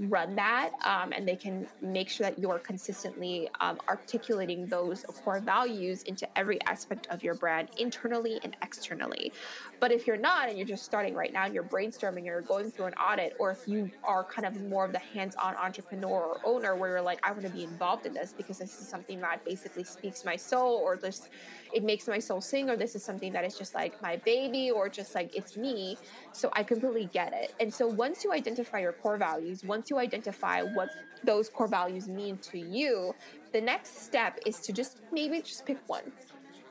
[0.09, 5.39] run that um, and they can make sure that you're consistently um, articulating those core
[5.39, 9.31] values into every aspect of your brand internally and externally.
[9.79, 12.69] But if you're not and you're just starting right now and you're brainstorming you're going
[12.69, 16.39] through an audit or if you are kind of more of the hands-on entrepreneur or
[16.43, 19.19] owner where you're like i want to be involved in this because this is something
[19.21, 21.29] that basically speaks my soul or this
[21.73, 24.71] it makes my soul sing or this is something that is just like my baby
[24.71, 25.97] or just like it's me.
[26.31, 27.53] So i completely get it.
[27.59, 30.89] And so once you identify your core values once you identify what
[31.23, 33.13] those core values mean to you
[33.51, 36.11] the next step is to just maybe just pick one.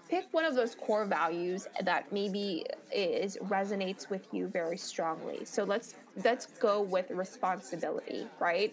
[0.09, 5.45] Pick one of those core values that maybe is resonates with you very strongly.
[5.45, 8.73] So let's let's go with responsibility right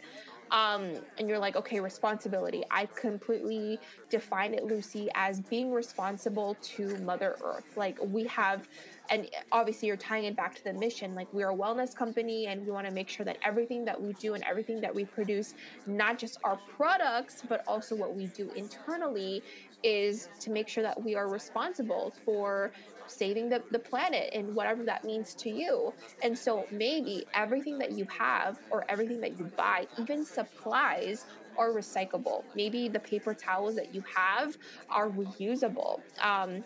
[0.54, 2.63] um, and you're like, okay, responsibility.
[2.70, 3.80] I completely
[4.12, 7.66] define it, Lucy, as being responsible to Mother Earth.
[7.76, 8.70] Like we have,
[9.10, 11.16] and obviously you're tying it back to the mission.
[11.16, 14.13] Like we're a wellness company, and we want to make sure that everything that we
[14.13, 15.56] do and everything that we produce,
[15.88, 19.42] not just our products, but also what we do internally,
[19.82, 22.72] is to make sure that we are responsible for
[23.08, 25.94] saving the, the planet and whatever that means to you.
[26.22, 31.26] And so maybe everything that you have or everything that you buy, even supplies,
[31.58, 32.44] are recyclable.
[32.56, 34.58] Maybe the paper towels that you have
[34.89, 36.02] are reusable.
[36.20, 36.63] Um,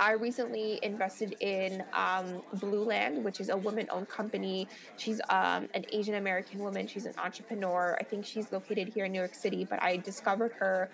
[0.00, 4.68] I recently invested in um, Blueland, which is a woman-owned company.
[4.96, 6.86] She's um, an Asian American woman.
[6.86, 7.96] She's an entrepreneur.
[8.00, 10.90] I think she's located here in New York City, but I discovered her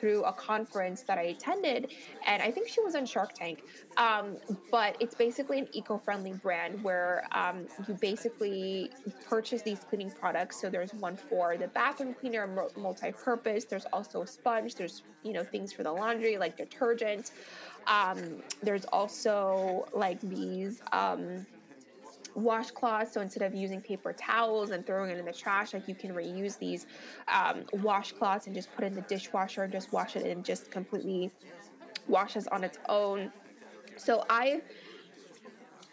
[0.00, 1.92] through a conference that I attended,
[2.26, 3.62] and I think she was on Shark Tank.
[3.96, 4.36] Um,
[4.70, 8.90] but it's basically an eco-friendly brand where um, you basically
[9.28, 10.60] purchase these cleaning products.
[10.60, 13.64] So there's one for the bathroom cleaner, multi-purpose.
[13.66, 14.74] There's also a sponge.
[14.74, 17.32] There's you know things for the laundry like detergent.
[17.86, 21.46] Um, there's also like these um,
[22.36, 23.12] washcloths.
[23.12, 26.12] So instead of using paper towels and throwing it in the trash, like you can
[26.12, 26.86] reuse these
[27.28, 31.30] um, washcloths and just put in the dishwasher and just wash it and just completely
[32.08, 33.32] washes on its own.
[33.96, 34.60] So I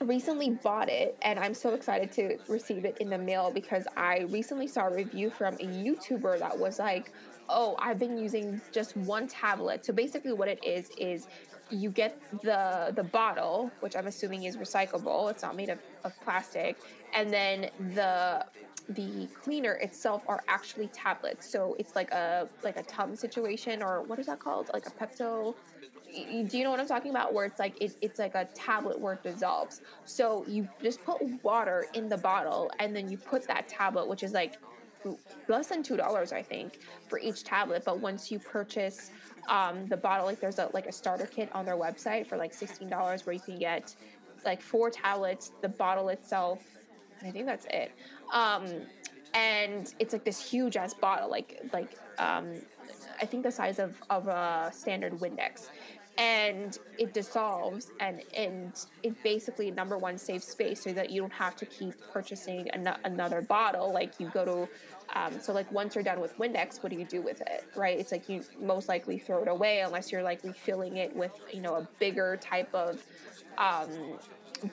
[0.01, 4.21] recently bought it and I'm so excited to receive it in the mail because I
[4.29, 7.11] recently saw a review from a YouTuber that was like,
[7.49, 9.85] oh, I've been using just one tablet.
[9.85, 11.27] So basically, what it is is
[11.69, 15.31] you get the the bottle, which I'm assuming is recyclable.
[15.31, 16.77] It's not made of, of plastic,
[17.13, 18.45] and then the
[18.89, 21.49] the cleaner itself are actually tablets.
[21.49, 24.69] So it's like a like a tub situation, or what is that called?
[24.73, 25.55] Like a Pepto.
[26.47, 27.33] Do you know what I'm talking about?
[27.33, 29.81] Where it's like it, it's like a tablet where it dissolves.
[30.05, 34.21] So you just put water in the bottle, and then you put that tablet, which
[34.21, 34.57] is like
[35.47, 37.83] less than two dollars, I think, for each tablet.
[37.85, 39.11] But once you purchase
[39.47, 42.53] um, the bottle, like there's a like a starter kit on their website for like
[42.53, 43.95] sixteen dollars, where you can get
[44.45, 46.61] like four tablets, the bottle itself,
[47.19, 47.91] and I think that's it.
[48.33, 48.65] Um,
[49.33, 52.53] and it's like this huge ass bottle, like like um,
[53.21, 55.69] I think the size of of a standard Windex
[56.17, 61.33] and it dissolves and and it basically number one saves space so that you don't
[61.33, 64.69] have to keep purchasing an- another bottle like you go to
[65.15, 67.99] um, so like once you're done with Windex, what do you do with it, right?
[67.99, 71.61] It's like you most likely throw it away unless you're like refilling it with you
[71.61, 73.03] know a bigger type of
[73.57, 74.17] um,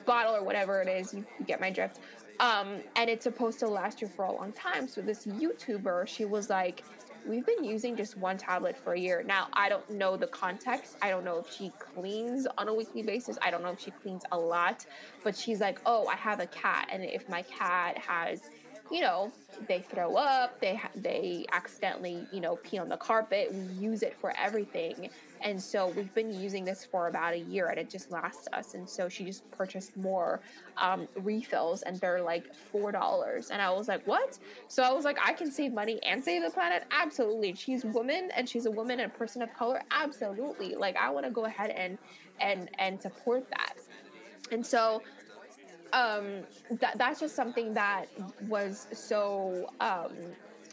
[0.05, 1.13] bottle or whatever it is.
[1.13, 1.99] You, you get my drift.
[2.39, 4.87] Um, and it's supposed to last you for a long time.
[4.87, 6.83] So this YouTuber, she was like,
[7.25, 9.23] we've been using just one tablet for a year.
[9.25, 10.97] Now, I don't know the context.
[11.01, 13.37] I don't know if she cleans on a weekly basis.
[13.41, 14.85] I don't know if she cleans a lot,
[15.23, 18.49] but she's like, "Oh, I have a cat and if my cat has
[18.91, 19.31] you know,
[19.67, 23.53] they throw up, they they accidentally, you know, pee on the carpet.
[23.53, 25.09] We use it for everything.
[25.43, 28.73] And so we've been using this for about a year and it just lasts us.
[28.73, 30.39] And so she just purchased more
[30.77, 33.49] um, refills and they're like $4.
[33.51, 34.37] And I was like, what?
[34.67, 36.83] So I was like, I can save money and save the planet?
[36.91, 37.55] Absolutely.
[37.55, 39.81] She's woman and she's a woman and a person of color?
[39.91, 40.75] Absolutely.
[40.75, 41.97] Like I want to go ahead and
[42.39, 43.73] and and support that.
[44.51, 45.01] And so
[45.93, 46.43] um,
[46.79, 48.05] that that's just something that
[48.47, 50.11] was so um,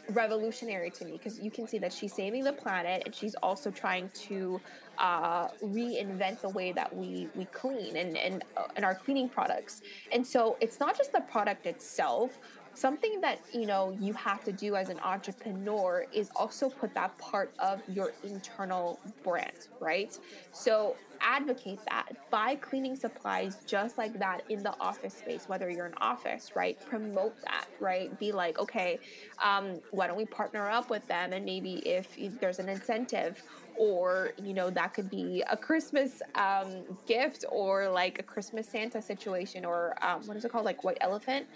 [0.09, 3.71] revolutionary to me because you can see that she's saving the planet and she's also
[3.71, 4.59] trying to
[4.97, 9.81] uh, reinvent the way that we we clean and and uh, and our cleaning products.
[10.11, 12.37] And so it's not just the product itself.
[12.73, 17.17] Something that you know you have to do as an entrepreneur is also put that
[17.17, 20.17] part of your internal brand, right?
[20.51, 22.29] So advocate that.
[22.29, 26.77] Buy cleaning supplies just like that in the office space, whether you're in office, right?
[26.87, 28.17] Promote that, right?
[28.19, 28.99] Be like, okay,
[29.43, 31.33] um, why don't we partner up with them?
[31.33, 33.41] And maybe if, if there's an incentive,
[33.77, 39.01] or you know that could be a christmas um, gift or like a christmas santa
[39.01, 41.47] situation or um, what is it called like white elephant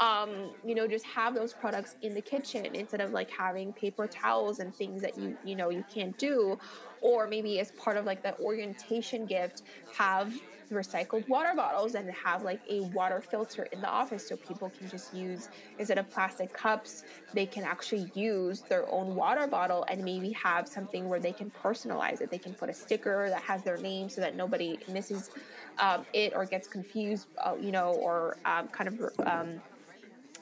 [0.00, 4.06] um, you know, just have those products in the kitchen instead of like having paper
[4.06, 6.58] towels and things that you, you know, you can't do.
[7.00, 9.62] Or maybe as part of like the orientation gift,
[9.96, 10.32] have
[10.70, 14.88] recycled water bottles and have like a water filter in the office so people can
[14.88, 20.04] just use instead of plastic cups they can actually use their own water bottle and
[20.04, 22.30] maybe have something where they can personalize it.
[22.30, 25.30] They can put a sticker that has their name so that nobody misses
[25.78, 29.60] um, it or gets confused uh, you know or um, kind of um,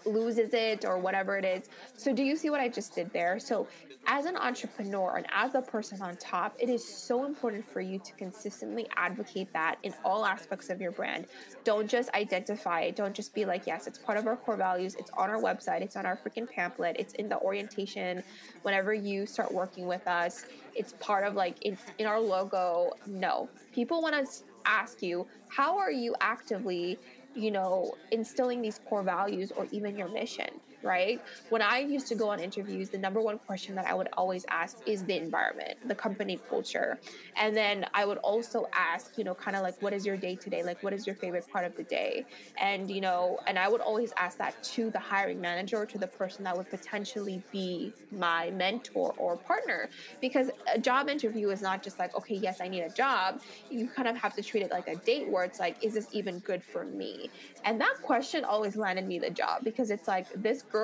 [0.06, 1.68] loses it or whatever it is.
[1.96, 3.38] So, do you see what I just did there?
[3.38, 3.66] So,
[4.08, 7.98] as an entrepreneur and as a person on top, it is so important for you
[7.98, 11.26] to consistently advocate that in all aspects of your brand.
[11.64, 12.94] Don't just identify it.
[12.94, 14.94] Don't just be like, yes, it's part of our core values.
[14.94, 15.80] It's on our website.
[15.80, 16.96] It's on our freaking pamphlet.
[16.98, 18.22] It's in the orientation
[18.62, 20.44] whenever you start working with us.
[20.74, 22.92] It's part of like, it's in our logo.
[23.06, 23.48] No.
[23.72, 26.98] People want to ask you, how are you actively
[27.36, 30.48] you know, instilling these core values or even your mission,
[30.86, 31.20] right?
[31.50, 34.46] When I used to go on interviews, the number one question that I would always
[34.48, 36.98] ask is the environment, the company culture.
[37.36, 40.36] And then I would also ask, you know, kind of like, what is your day
[40.36, 40.62] today?
[40.62, 42.24] Like, what is your favorite part of the day?
[42.58, 45.98] And, you know, and I would always ask that to the hiring manager or to
[45.98, 49.90] the person that would potentially be my mentor or partner.
[50.20, 53.40] Because a job interview is not just like, okay, yes, I need a job.
[53.70, 56.08] You kind of have to treat it like a date where it's like, is this
[56.12, 57.30] even good for me?
[57.64, 60.75] And that question always landed me the job because it's like, this girl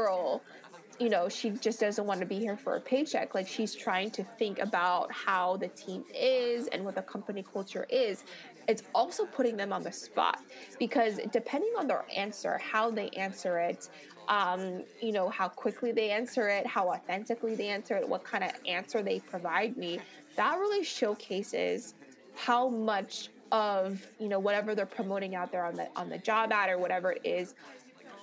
[0.99, 3.35] you know, she just doesn't want to be here for a paycheck.
[3.35, 7.87] Like she's trying to think about how the team is and what the company culture
[7.91, 8.25] is.
[8.69, 10.41] It's also putting them on the spot
[10.79, 13.89] because depending on their answer, how they answer it,
[14.29, 18.45] um, you know, how quickly they answer it, how authentically they answer it, what kind
[18.45, 19.99] of answer they provide me,
[20.37, 21.95] that really showcases
[22.37, 26.51] how much of you know whatever they're promoting out there on the on the job
[26.53, 27.55] ad or whatever it is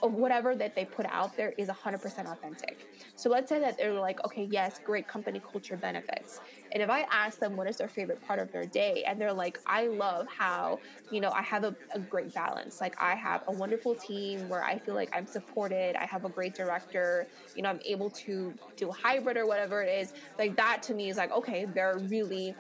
[0.01, 2.87] of whatever that they put out there is 100% authentic.
[3.15, 6.39] So let's say that they're like, okay, yes, great company culture benefits.
[6.71, 9.33] And if I ask them what is their favorite part of their day, and they're
[9.33, 10.79] like, I love how,
[11.11, 12.79] you know, I have a, a great balance.
[12.79, 16.29] Like, I have a wonderful team where I feel like I'm supported, I have a
[16.29, 20.13] great director, you know, I'm able to do hybrid or whatever it is.
[20.37, 22.55] Like, that to me is like, okay, they're really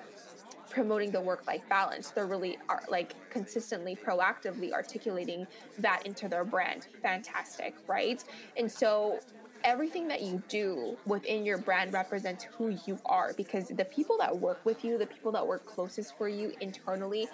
[0.69, 2.11] promoting the work life balance.
[2.11, 5.47] They're really are like consistently, proactively articulating
[5.79, 6.87] that into their brand.
[7.01, 8.23] Fantastic, right?
[8.57, 9.19] And so
[9.63, 14.37] everything that you do within your brand represents who you are because the people that
[14.37, 17.27] work with you, the people that work closest for you internally,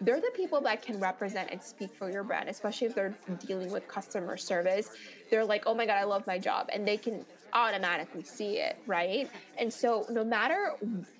[0.00, 3.16] they're the people that can represent and speak for your brand, especially if they're
[3.46, 4.90] dealing with customer service.
[5.30, 6.68] They're like, oh my God, I love my job.
[6.72, 10.72] And they can automatically see it right and so no matter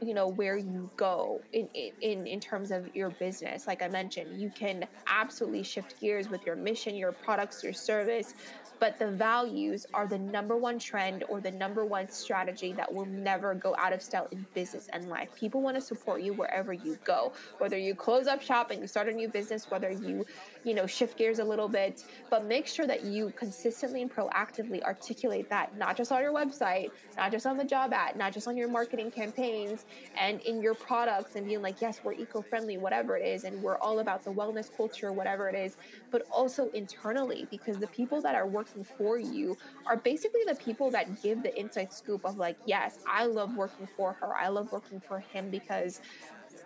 [0.02, 1.68] you know where you go in
[2.00, 6.44] in in terms of your business like i mentioned you can absolutely shift gears with
[6.44, 8.34] your mission your products your service
[8.80, 13.06] but the values are the number one trend or the number one strategy that will
[13.06, 15.34] never go out of style in business and life.
[15.34, 18.86] People want to support you wherever you go, whether you close up shop and you
[18.86, 20.24] start a new business, whether you,
[20.68, 24.82] you know, shift gears a little bit, but make sure that you consistently and proactively
[24.82, 28.46] articulate that, not just on your website, not just on the job ad, not just
[28.46, 32.78] on your marketing campaigns and in your products and being like, yes, we're eco friendly,
[32.78, 35.76] whatever it is, and we're all about the wellness culture, whatever it is,
[36.12, 39.56] but also internally because the people that are working working for you
[39.86, 43.88] are basically the people that give the inside scoop of like, yes, I love working
[43.96, 44.34] for her.
[44.36, 46.00] I love working for him because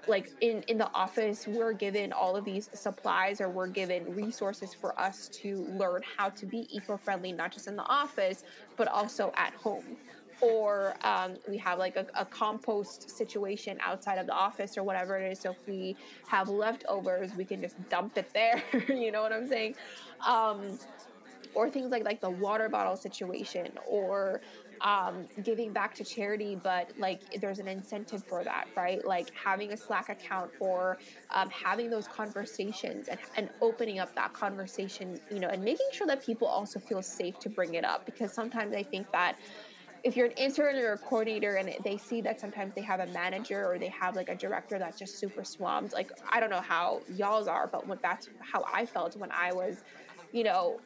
[0.08, 4.74] like in in the office we're given all of these supplies or we're given resources
[4.74, 8.44] for us to learn how to be eco-friendly not just in the office
[8.76, 9.96] but also at home.
[10.40, 15.16] Or um, we have like a, a, compost situation outside of the office or whatever
[15.16, 15.38] it is.
[15.38, 15.94] So if we
[16.26, 19.76] have leftovers we can just dump it there you know what i'm saying?
[20.26, 20.78] Um,
[21.54, 24.40] or things like like the water bottle situation or
[24.82, 29.04] um, giving back to charity, but like there's an incentive for that, right?
[29.06, 30.98] Like having a Slack account for
[31.30, 36.06] um, having those conversations and, and opening up that conversation, you know, and making sure
[36.08, 39.36] that people also feel safe to bring it up because sometimes I think that
[40.02, 43.06] if you're an intern or a coordinator and they see that sometimes they have a
[43.08, 46.60] manager or they have like a director that's just super swamped, like I don't know
[46.60, 49.84] how y'all's are, but what that's how I felt when I was,
[50.32, 50.80] you know,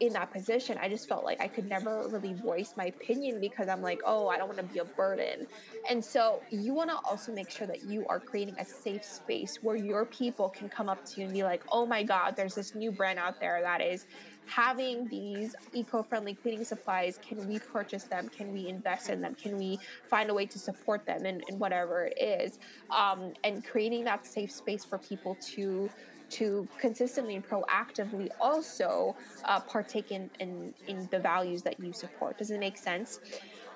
[0.00, 3.68] in that position, I just felt like I could never really voice my opinion because
[3.68, 5.46] I'm like, oh, I don't want to be a burden.
[5.90, 9.62] And so you want to also make sure that you are creating a safe space
[9.62, 12.54] where your people can come up to you and be like, oh my God, there's
[12.54, 14.06] this new brand out there that is
[14.46, 17.18] having these eco-friendly cleaning supplies.
[17.26, 18.28] Can we purchase them?
[18.28, 19.34] Can we invest in them?
[19.34, 21.24] Can we find a way to support them?
[21.24, 22.58] in, in whatever it is.
[22.90, 25.90] Um, and creating that safe space for people to
[26.34, 32.38] to consistently and proactively also uh, partake in, in, in the values that you support.
[32.38, 33.20] Does it make sense?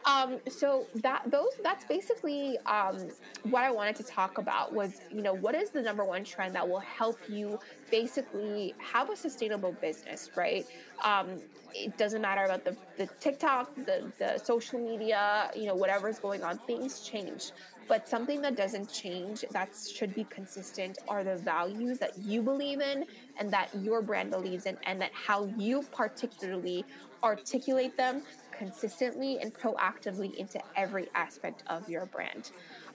[0.04, 3.10] Um, so that those that's basically um,
[3.42, 6.54] what I wanted to talk about was you know what is the number one trend
[6.54, 7.58] that will help you
[7.90, 10.64] basically have a sustainable business, right?
[11.04, 11.40] Um,
[11.74, 16.42] it doesn't matter about the, the TikTok, the, the social media, you know, whatever's going
[16.42, 17.52] on, things change.
[17.88, 22.80] But something that doesn't change, that should be consistent, are the values that you believe
[22.80, 23.06] in
[23.38, 26.84] and that your brand believes in, and that how you particularly
[27.24, 28.22] articulate them
[28.52, 32.50] consistently and proactively into every aspect of your brand.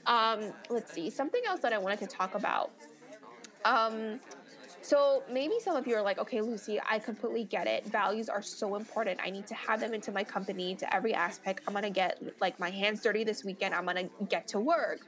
[0.05, 2.71] Um, let's see, something else that I wanted to talk about.
[3.65, 4.19] Um,
[4.83, 7.85] so maybe some of you are like, okay, Lucy, I completely get it.
[7.85, 9.17] Values are so important.
[9.23, 11.61] I need to have them into my company, to every aspect.
[11.65, 13.73] I'm gonna get like my hands dirty this weekend.
[13.73, 14.99] I'm gonna get to work.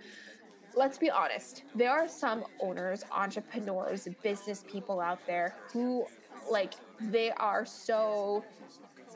[0.75, 1.63] Let's be honest.
[1.75, 6.05] There are some owners, entrepreneurs, business people out there who
[6.49, 8.45] like they are so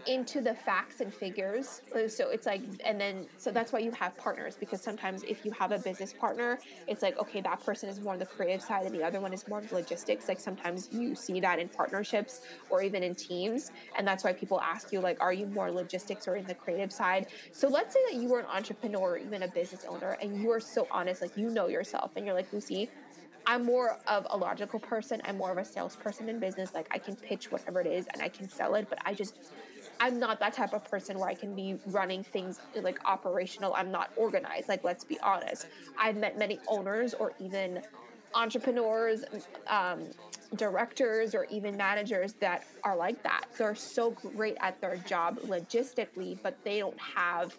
[0.07, 1.81] into the facts and figures.
[1.95, 5.45] Uh, so it's like, and then, so that's why you have partners because sometimes if
[5.45, 8.61] you have a business partner, it's like, okay, that person is more on the creative
[8.61, 10.27] side and the other one is more logistics.
[10.27, 13.71] Like sometimes you see that in partnerships or even in teams.
[13.97, 16.91] And that's why people ask you, like, are you more logistics or in the creative
[16.91, 17.27] side?
[17.51, 20.51] So let's say that you were an entrepreneur or even a business owner and you
[20.51, 22.89] are so honest, like you know yourself and you're like, Lucy,
[23.45, 25.21] I'm more of a logical person.
[25.25, 26.73] I'm more of a salesperson in business.
[26.73, 29.35] Like I can pitch whatever it is and I can sell it, but I just
[29.99, 33.73] I'm not that type of person where I can be running things like operational.
[33.73, 34.69] I'm not organized.
[34.69, 35.67] Like, let's be honest.
[35.97, 37.81] I've met many owners or even
[38.33, 39.25] entrepreneurs,
[39.67, 40.03] um,
[40.55, 43.45] directors, or even managers that are like that.
[43.57, 47.57] They're so great at their job logistically, but they don't have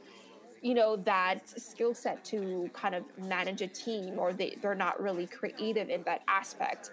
[0.62, 5.00] you know that skill set to kind of manage a team or they, they're not
[5.02, 6.90] really creative in that aspect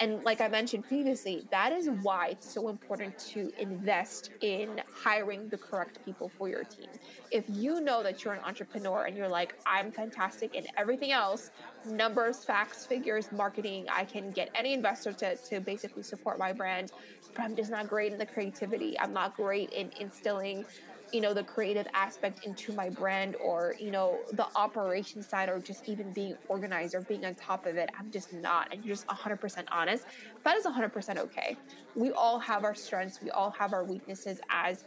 [0.00, 5.48] and like I mentioned previously, that is why it's so important to invest in hiring
[5.50, 6.88] the correct people for your team.
[7.30, 11.50] If you know that you're an entrepreneur and you're like, I'm fantastic in everything else
[11.84, 16.92] numbers, facts, figures, marketing I can get any investor to, to basically support my brand,
[17.34, 18.98] but I'm just not great in the creativity.
[18.98, 20.64] I'm not great in instilling
[21.12, 25.58] you know the creative aspect into my brand or you know the operation side or
[25.58, 28.68] just even being organized or being on top of it i'm just not.
[28.72, 30.04] And you're just 100% honest.
[30.44, 31.56] That is 100% okay.
[31.94, 33.20] We all have our strengths.
[33.22, 34.84] We all have our weaknesses as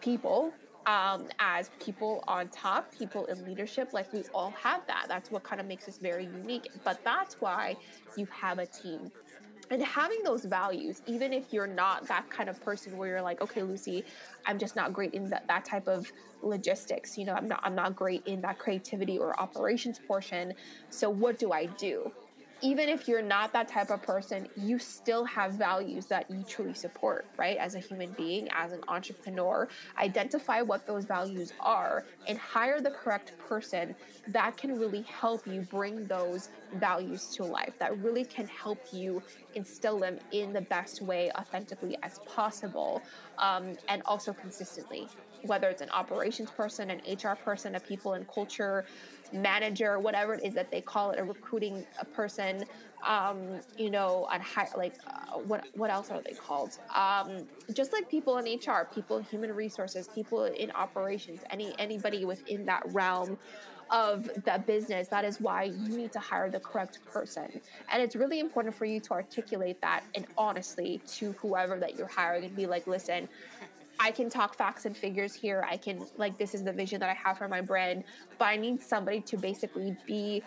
[0.00, 0.52] people
[0.86, 5.04] um, as people on top, people in leadership, like we all have that.
[5.08, 6.68] That's what kind of makes us very unique.
[6.84, 7.76] But that's why
[8.16, 9.12] you have a team
[9.70, 13.40] and having those values even if you're not that kind of person where you're like
[13.40, 14.04] okay lucy
[14.46, 16.10] i'm just not great in that, that type of
[16.42, 20.52] logistics you know i'm not i'm not great in that creativity or operations portion
[20.88, 22.10] so what do i do
[22.62, 26.74] even if you're not that type of person, you still have values that you truly
[26.74, 27.56] support, right?
[27.56, 32.90] As a human being, as an entrepreneur, identify what those values are and hire the
[32.90, 33.94] correct person
[34.28, 39.22] that can really help you bring those values to life, that really can help you
[39.54, 43.02] instill them in the best way, authentically as possible,
[43.38, 45.08] um, and also consistently.
[45.42, 48.84] Whether it's an operations person, an HR person, a people and culture
[49.32, 52.64] manager, whatever it is that they call it, a recruiting person,
[53.06, 56.78] um, you know, on high, like uh, what what else are they called?
[56.94, 62.24] Um, just like people in HR, people in human resources, people in operations, any anybody
[62.24, 63.38] within that realm
[63.90, 65.08] of that business.
[65.08, 67.60] That is why you need to hire the correct person,
[67.90, 72.08] and it's really important for you to articulate that and honestly to whoever that you're
[72.08, 73.28] hiring and be like, listen.
[74.00, 75.64] I can talk facts and figures here.
[75.68, 78.04] I can like this is the vision that I have for my brand,
[78.38, 80.42] but I need somebody to basically be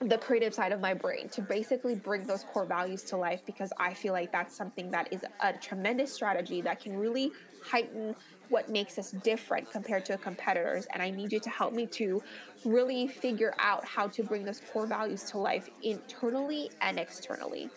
[0.00, 3.72] the creative side of my brain to basically bring those core values to life because
[3.78, 7.30] I feel like that's something that is a tremendous strategy that can really
[7.64, 8.16] heighten
[8.48, 10.88] what makes us different compared to competitors.
[10.92, 12.20] And I need you to help me to
[12.64, 17.70] really figure out how to bring those core values to life internally and externally.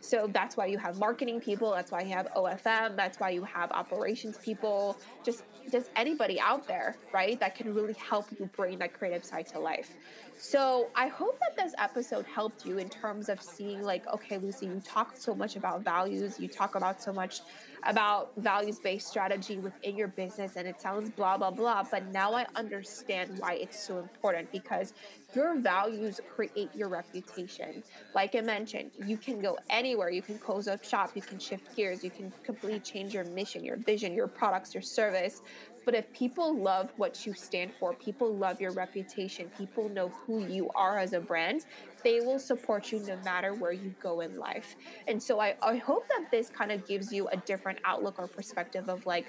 [0.00, 3.42] So that's why you have marketing people, that's why you have OFM, that's why you
[3.44, 7.38] have operations people, just just anybody out there, right?
[7.40, 9.94] That can really help you bring that creative side to life.
[10.38, 14.66] So I hope that this episode helped you in terms of seeing like, okay, Lucy,
[14.66, 17.40] you talk so much about values, you talk about so much
[17.86, 21.84] about values based strategy within your business, and it sounds blah, blah, blah.
[21.90, 24.92] But now I understand why it's so important because
[25.34, 27.82] your values create your reputation.
[28.14, 31.74] Like I mentioned, you can go anywhere, you can close up shop, you can shift
[31.76, 35.42] gears, you can completely change your mission, your vision, your products, your service.
[35.86, 40.44] But if people love what you stand for, people love your reputation, people know who
[40.44, 41.64] you are as a brand,
[42.02, 44.74] they will support you no matter where you go in life.
[45.06, 48.26] And so I, I hope that this kind of gives you a different outlook or
[48.26, 49.26] perspective of like,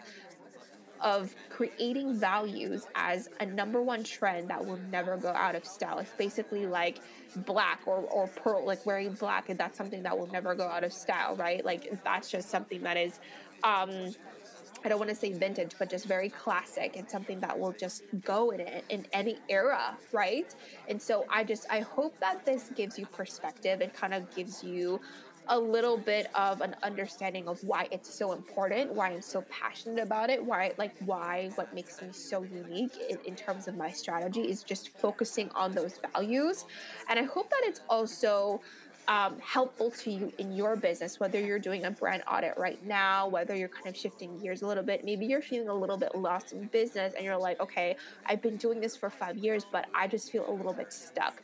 [0.99, 5.99] of creating values as a number one trend that will never go out of style.
[5.99, 7.01] It's basically like
[7.35, 10.83] black or, or pearl, like wearing black, and that's something that will never go out
[10.83, 11.63] of style, right?
[11.63, 13.19] Like that's just something that is
[13.63, 14.15] um
[14.83, 18.03] I don't want to say vintage, but just very classic and something that will just
[18.23, 20.53] go in it in any era, right?
[20.87, 24.63] And so I just I hope that this gives you perspective and kind of gives
[24.63, 25.01] you
[25.49, 30.03] a little bit of an understanding of why it's so important, why I'm so passionate
[30.03, 33.91] about it, why like why what makes me so unique in, in terms of my
[33.91, 36.65] strategy is just focusing on those values.
[37.09, 38.61] And I hope that it's also
[39.07, 43.27] um, helpful to you in your business, whether you're doing a brand audit right now,
[43.27, 45.05] whether you're kind of shifting gears a little bit.
[45.05, 47.95] Maybe you're feeling a little bit lost in business and you're like, okay,
[48.25, 51.41] I've been doing this for five years, but I just feel a little bit stuck.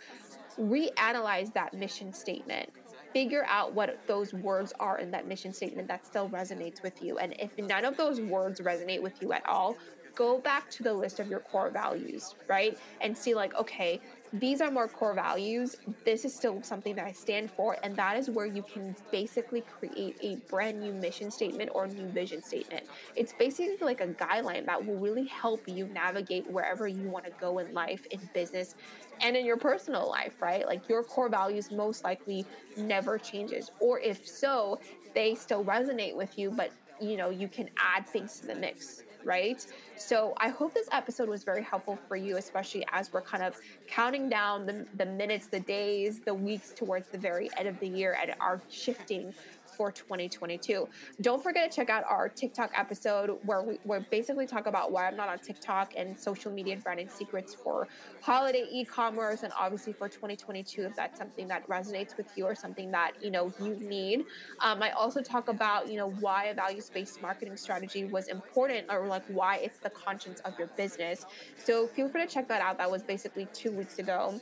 [0.59, 2.69] Reanalyze that mission statement
[3.13, 7.19] figure out what those words are in that mission statement that still resonates with you.
[7.19, 9.77] And if none of those words resonate with you at all,
[10.15, 12.77] go back to the list of your core values, right?
[13.01, 14.01] And see, like, okay,
[14.33, 15.75] these are more core values.
[16.05, 17.77] This is still something that I stand for.
[17.83, 22.09] And that is where you can basically create a brand new mission statement or new
[22.09, 22.87] vision statement.
[23.15, 27.31] It's basically like a guideline that will really help you navigate wherever you want to
[27.31, 28.73] go in life, in business,
[29.21, 30.65] and in your personal life, right?
[30.65, 33.69] Like your core values most likely never changes.
[33.79, 34.79] Or if so,
[35.13, 39.02] they still resonate with you, but you know, you can add things to the mix
[39.25, 39.65] right?
[39.95, 43.55] So I hope this episode was very helpful for you, especially as we're kind of
[43.87, 47.87] counting down the, the minutes, the days, the weeks towards the very end of the
[47.87, 49.33] year and are shifting
[49.75, 50.87] for 2022.
[51.21, 55.07] Don't forget to check out our TikTok episode where we, we basically talk about why
[55.07, 57.87] I'm not on TikTok and social media and branding secrets for
[58.21, 62.91] holiday e-commerce and obviously for 2022 if that's something that resonates with you or something
[62.91, 64.25] that you know you need.
[64.59, 69.07] Um, I also talk about you know why a values-based marketing strategy was important or
[69.07, 71.25] like why it's the conscience of your business.
[71.63, 72.77] So feel free to check that out.
[72.77, 74.39] That was basically two weeks ago.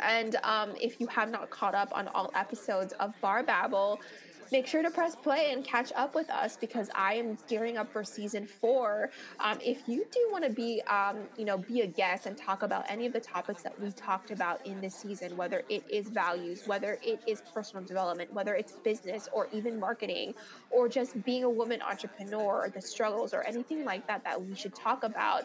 [0.00, 4.00] And um, if you have not caught up on all episodes of Bar Babble,
[4.50, 7.92] make sure to press play and catch up with us because I am gearing up
[7.92, 9.10] for season four.
[9.40, 12.62] Um, if you do want to be, um, you know, be a guest and talk
[12.62, 16.08] about any of the topics that we talked about in this season, whether it is
[16.08, 20.34] values, whether it is personal development, whether it's business or even marketing,
[20.70, 24.54] or just being a woman entrepreneur, or the struggles or anything like that that we
[24.54, 25.44] should talk about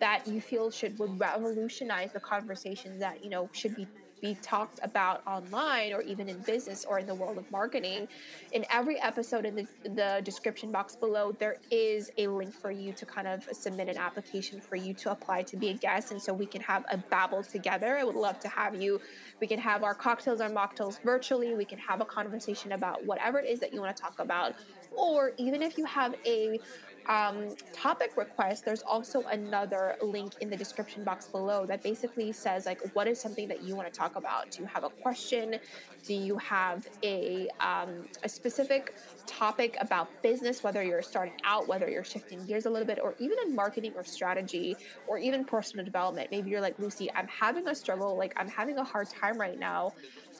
[0.00, 3.86] that you feel should would revolutionize the conversations that you know should be
[4.24, 8.08] be talked about online or even in business or in the world of marketing.
[8.52, 12.94] In every episode in the, the description box below, there is a link for you
[12.94, 16.10] to kind of submit an application for you to apply to be a guest.
[16.10, 17.98] And so we can have a babble together.
[17.98, 18.98] I would love to have you.
[19.40, 21.54] We can have our cocktails or mocktails virtually.
[21.54, 24.54] We can have a conversation about whatever it is that you want to talk about.
[24.96, 26.58] Or even if you have a
[27.06, 32.66] um, topic request, there's also another link in the description box below that basically says
[32.66, 34.50] like what is something that you want to talk about.
[34.50, 35.56] Do you have a question?
[36.04, 38.94] Do you have a um, a specific
[39.26, 43.14] topic about business, whether you're starting out, whether you're shifting gears a little bit, or
[43.18, 44.76] even in marketing or strategy,
[45.06, 46.30] or even personal development?
[46.30, 49.58] Maybe you're like Lucy, I'm having a struggle, like I'm having a hard time right
[49.58, 49.92] now.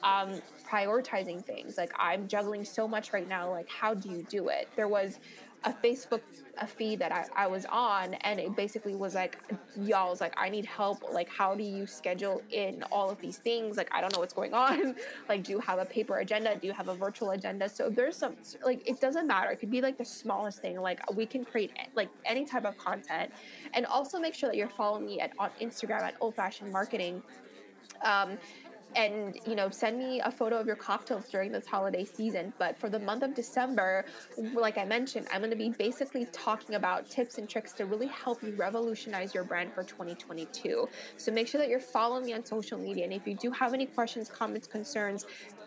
[0.03, 4.49] Um, prioritizing things like i'm juggling so much right now like how do you do
[4.49, 5.19] it there was
[5.65, 6.21] a Facebook
[6.57, 9.37] a feed that I, I was on and it basically was like
[9.75, 11.03] y'all was like I need help.
[11.11, 13.77] Like how do you schedule in all of these things?
[13.77, 14.95] Like I don't know what's going on.
[15.27, 16.55] Like do you have a paper agenda?
[16.55, 17.67] Do you have a virtual agenda?
[17.67, 19.49] So there's some like it doesn't matter.
[19.49, 20.79] It could be like the smallest thing.
[20.79, 23.31] Like we can create like any type of content.
[23.73, 27.23] And also make sure that you're following me at on Instagram at old fashioned marketing.
[28.03, 28.37] Um,
[28.95, 32.77] and you know send me a photo of your cocktails during this holiday season but
[32.77, 34.05] for the month of december
[34.53, 38.07] like i mentioned i'm going to be basically talking about tips and tricks to really
[38.07, 40.87] help you revolutionize your brand for 2022
[41.17, 43.73] so make sure that you're following me on social media and if you do have
[43.73, 45.25] any questions comments concerns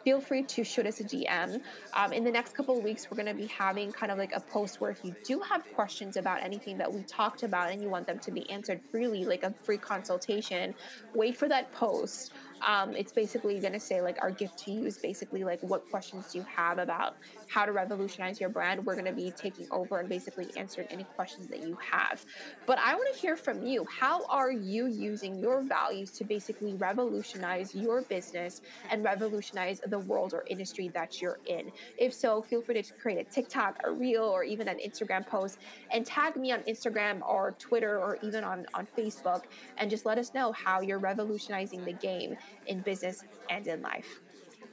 [0.08, 1.60] feel free to shoot us a DM.
[1.92, 4.34] Um, in the next couple of weeks, we're going to be having kind of like
[4.34, 7.82] a post where if you do have questions about anything that we talked about and
[7.82, 10.74] you want them to be answered freely, like a free consultation,
[11.14, 12.32] wait for that post.
[12.66, 15.88] Um, it's basically going to say like our gift to you is basically like what
[15.90, 17.16] questions do you have about
[17.48, 18.84] how to revolutionize your brand.
[18.84, 22.24] We're going to be taking over and basically answering any questions that you have.
[22.66, 23.86] But I want to hear from you.
[23.90, 30.34] How are you using your values to basically revolutionize your business and revolutionize the world
[30.34, 31.72] or industry that you're in?
[31.96, 35.58] If so, feel free to create a TikTok, a reel, or even an Instagram post
[35.90, 39.44] and tag me on Instagram or Twitter or even on, on Facebook
[39.78, 42.36] and just let us know how you're revolutionizing the game
[42.66, 44.20] in business and in life.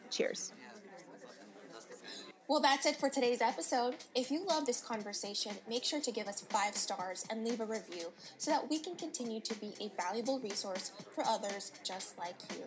[0.10, 0.54] Cheers.
[2.48, 3.96] Well, that's it for today's episode.
[4.14, 7.66] If you love this conversation, make sure to give us five stars and leave a
[7.66, 12.36] review so that we can continue to be a valuable resource for others just like
[12.52, 12.66] you.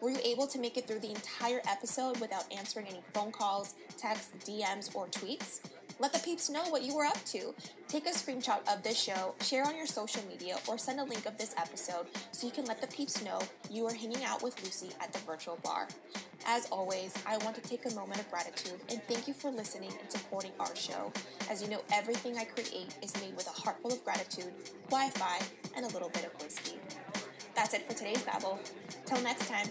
[0.00, 3.74] Were you able to make it through the entire episode without answering any phone calls,
[3.98, 5.58] texts, DMs, or tweets?
[6.00, 7.54] Let the peeps know what you were up to.
[7.86, 11.26] Take a screenshot of this show, share on your social media, or send a link
[11.26, 13.38] of this episode so you can let the peeps know
[13.70, 15.88] you are hanging out with Lucy at the virtual bar.
[16.46, 19.92] As always, I want to take a moment of gratitude and thank you for listening
[20.00, 21.12] and supporting our show.
[21.50, 24.54] As you know, everything I create is made with a heart full of gratitude,
[24.88, 25.38] Wi Fi,
[25.76, 26.78] and a little bit of whiskey.
[27.54, 28.58] That's it for today's Babble.
[29.04, 29.68] Till next time,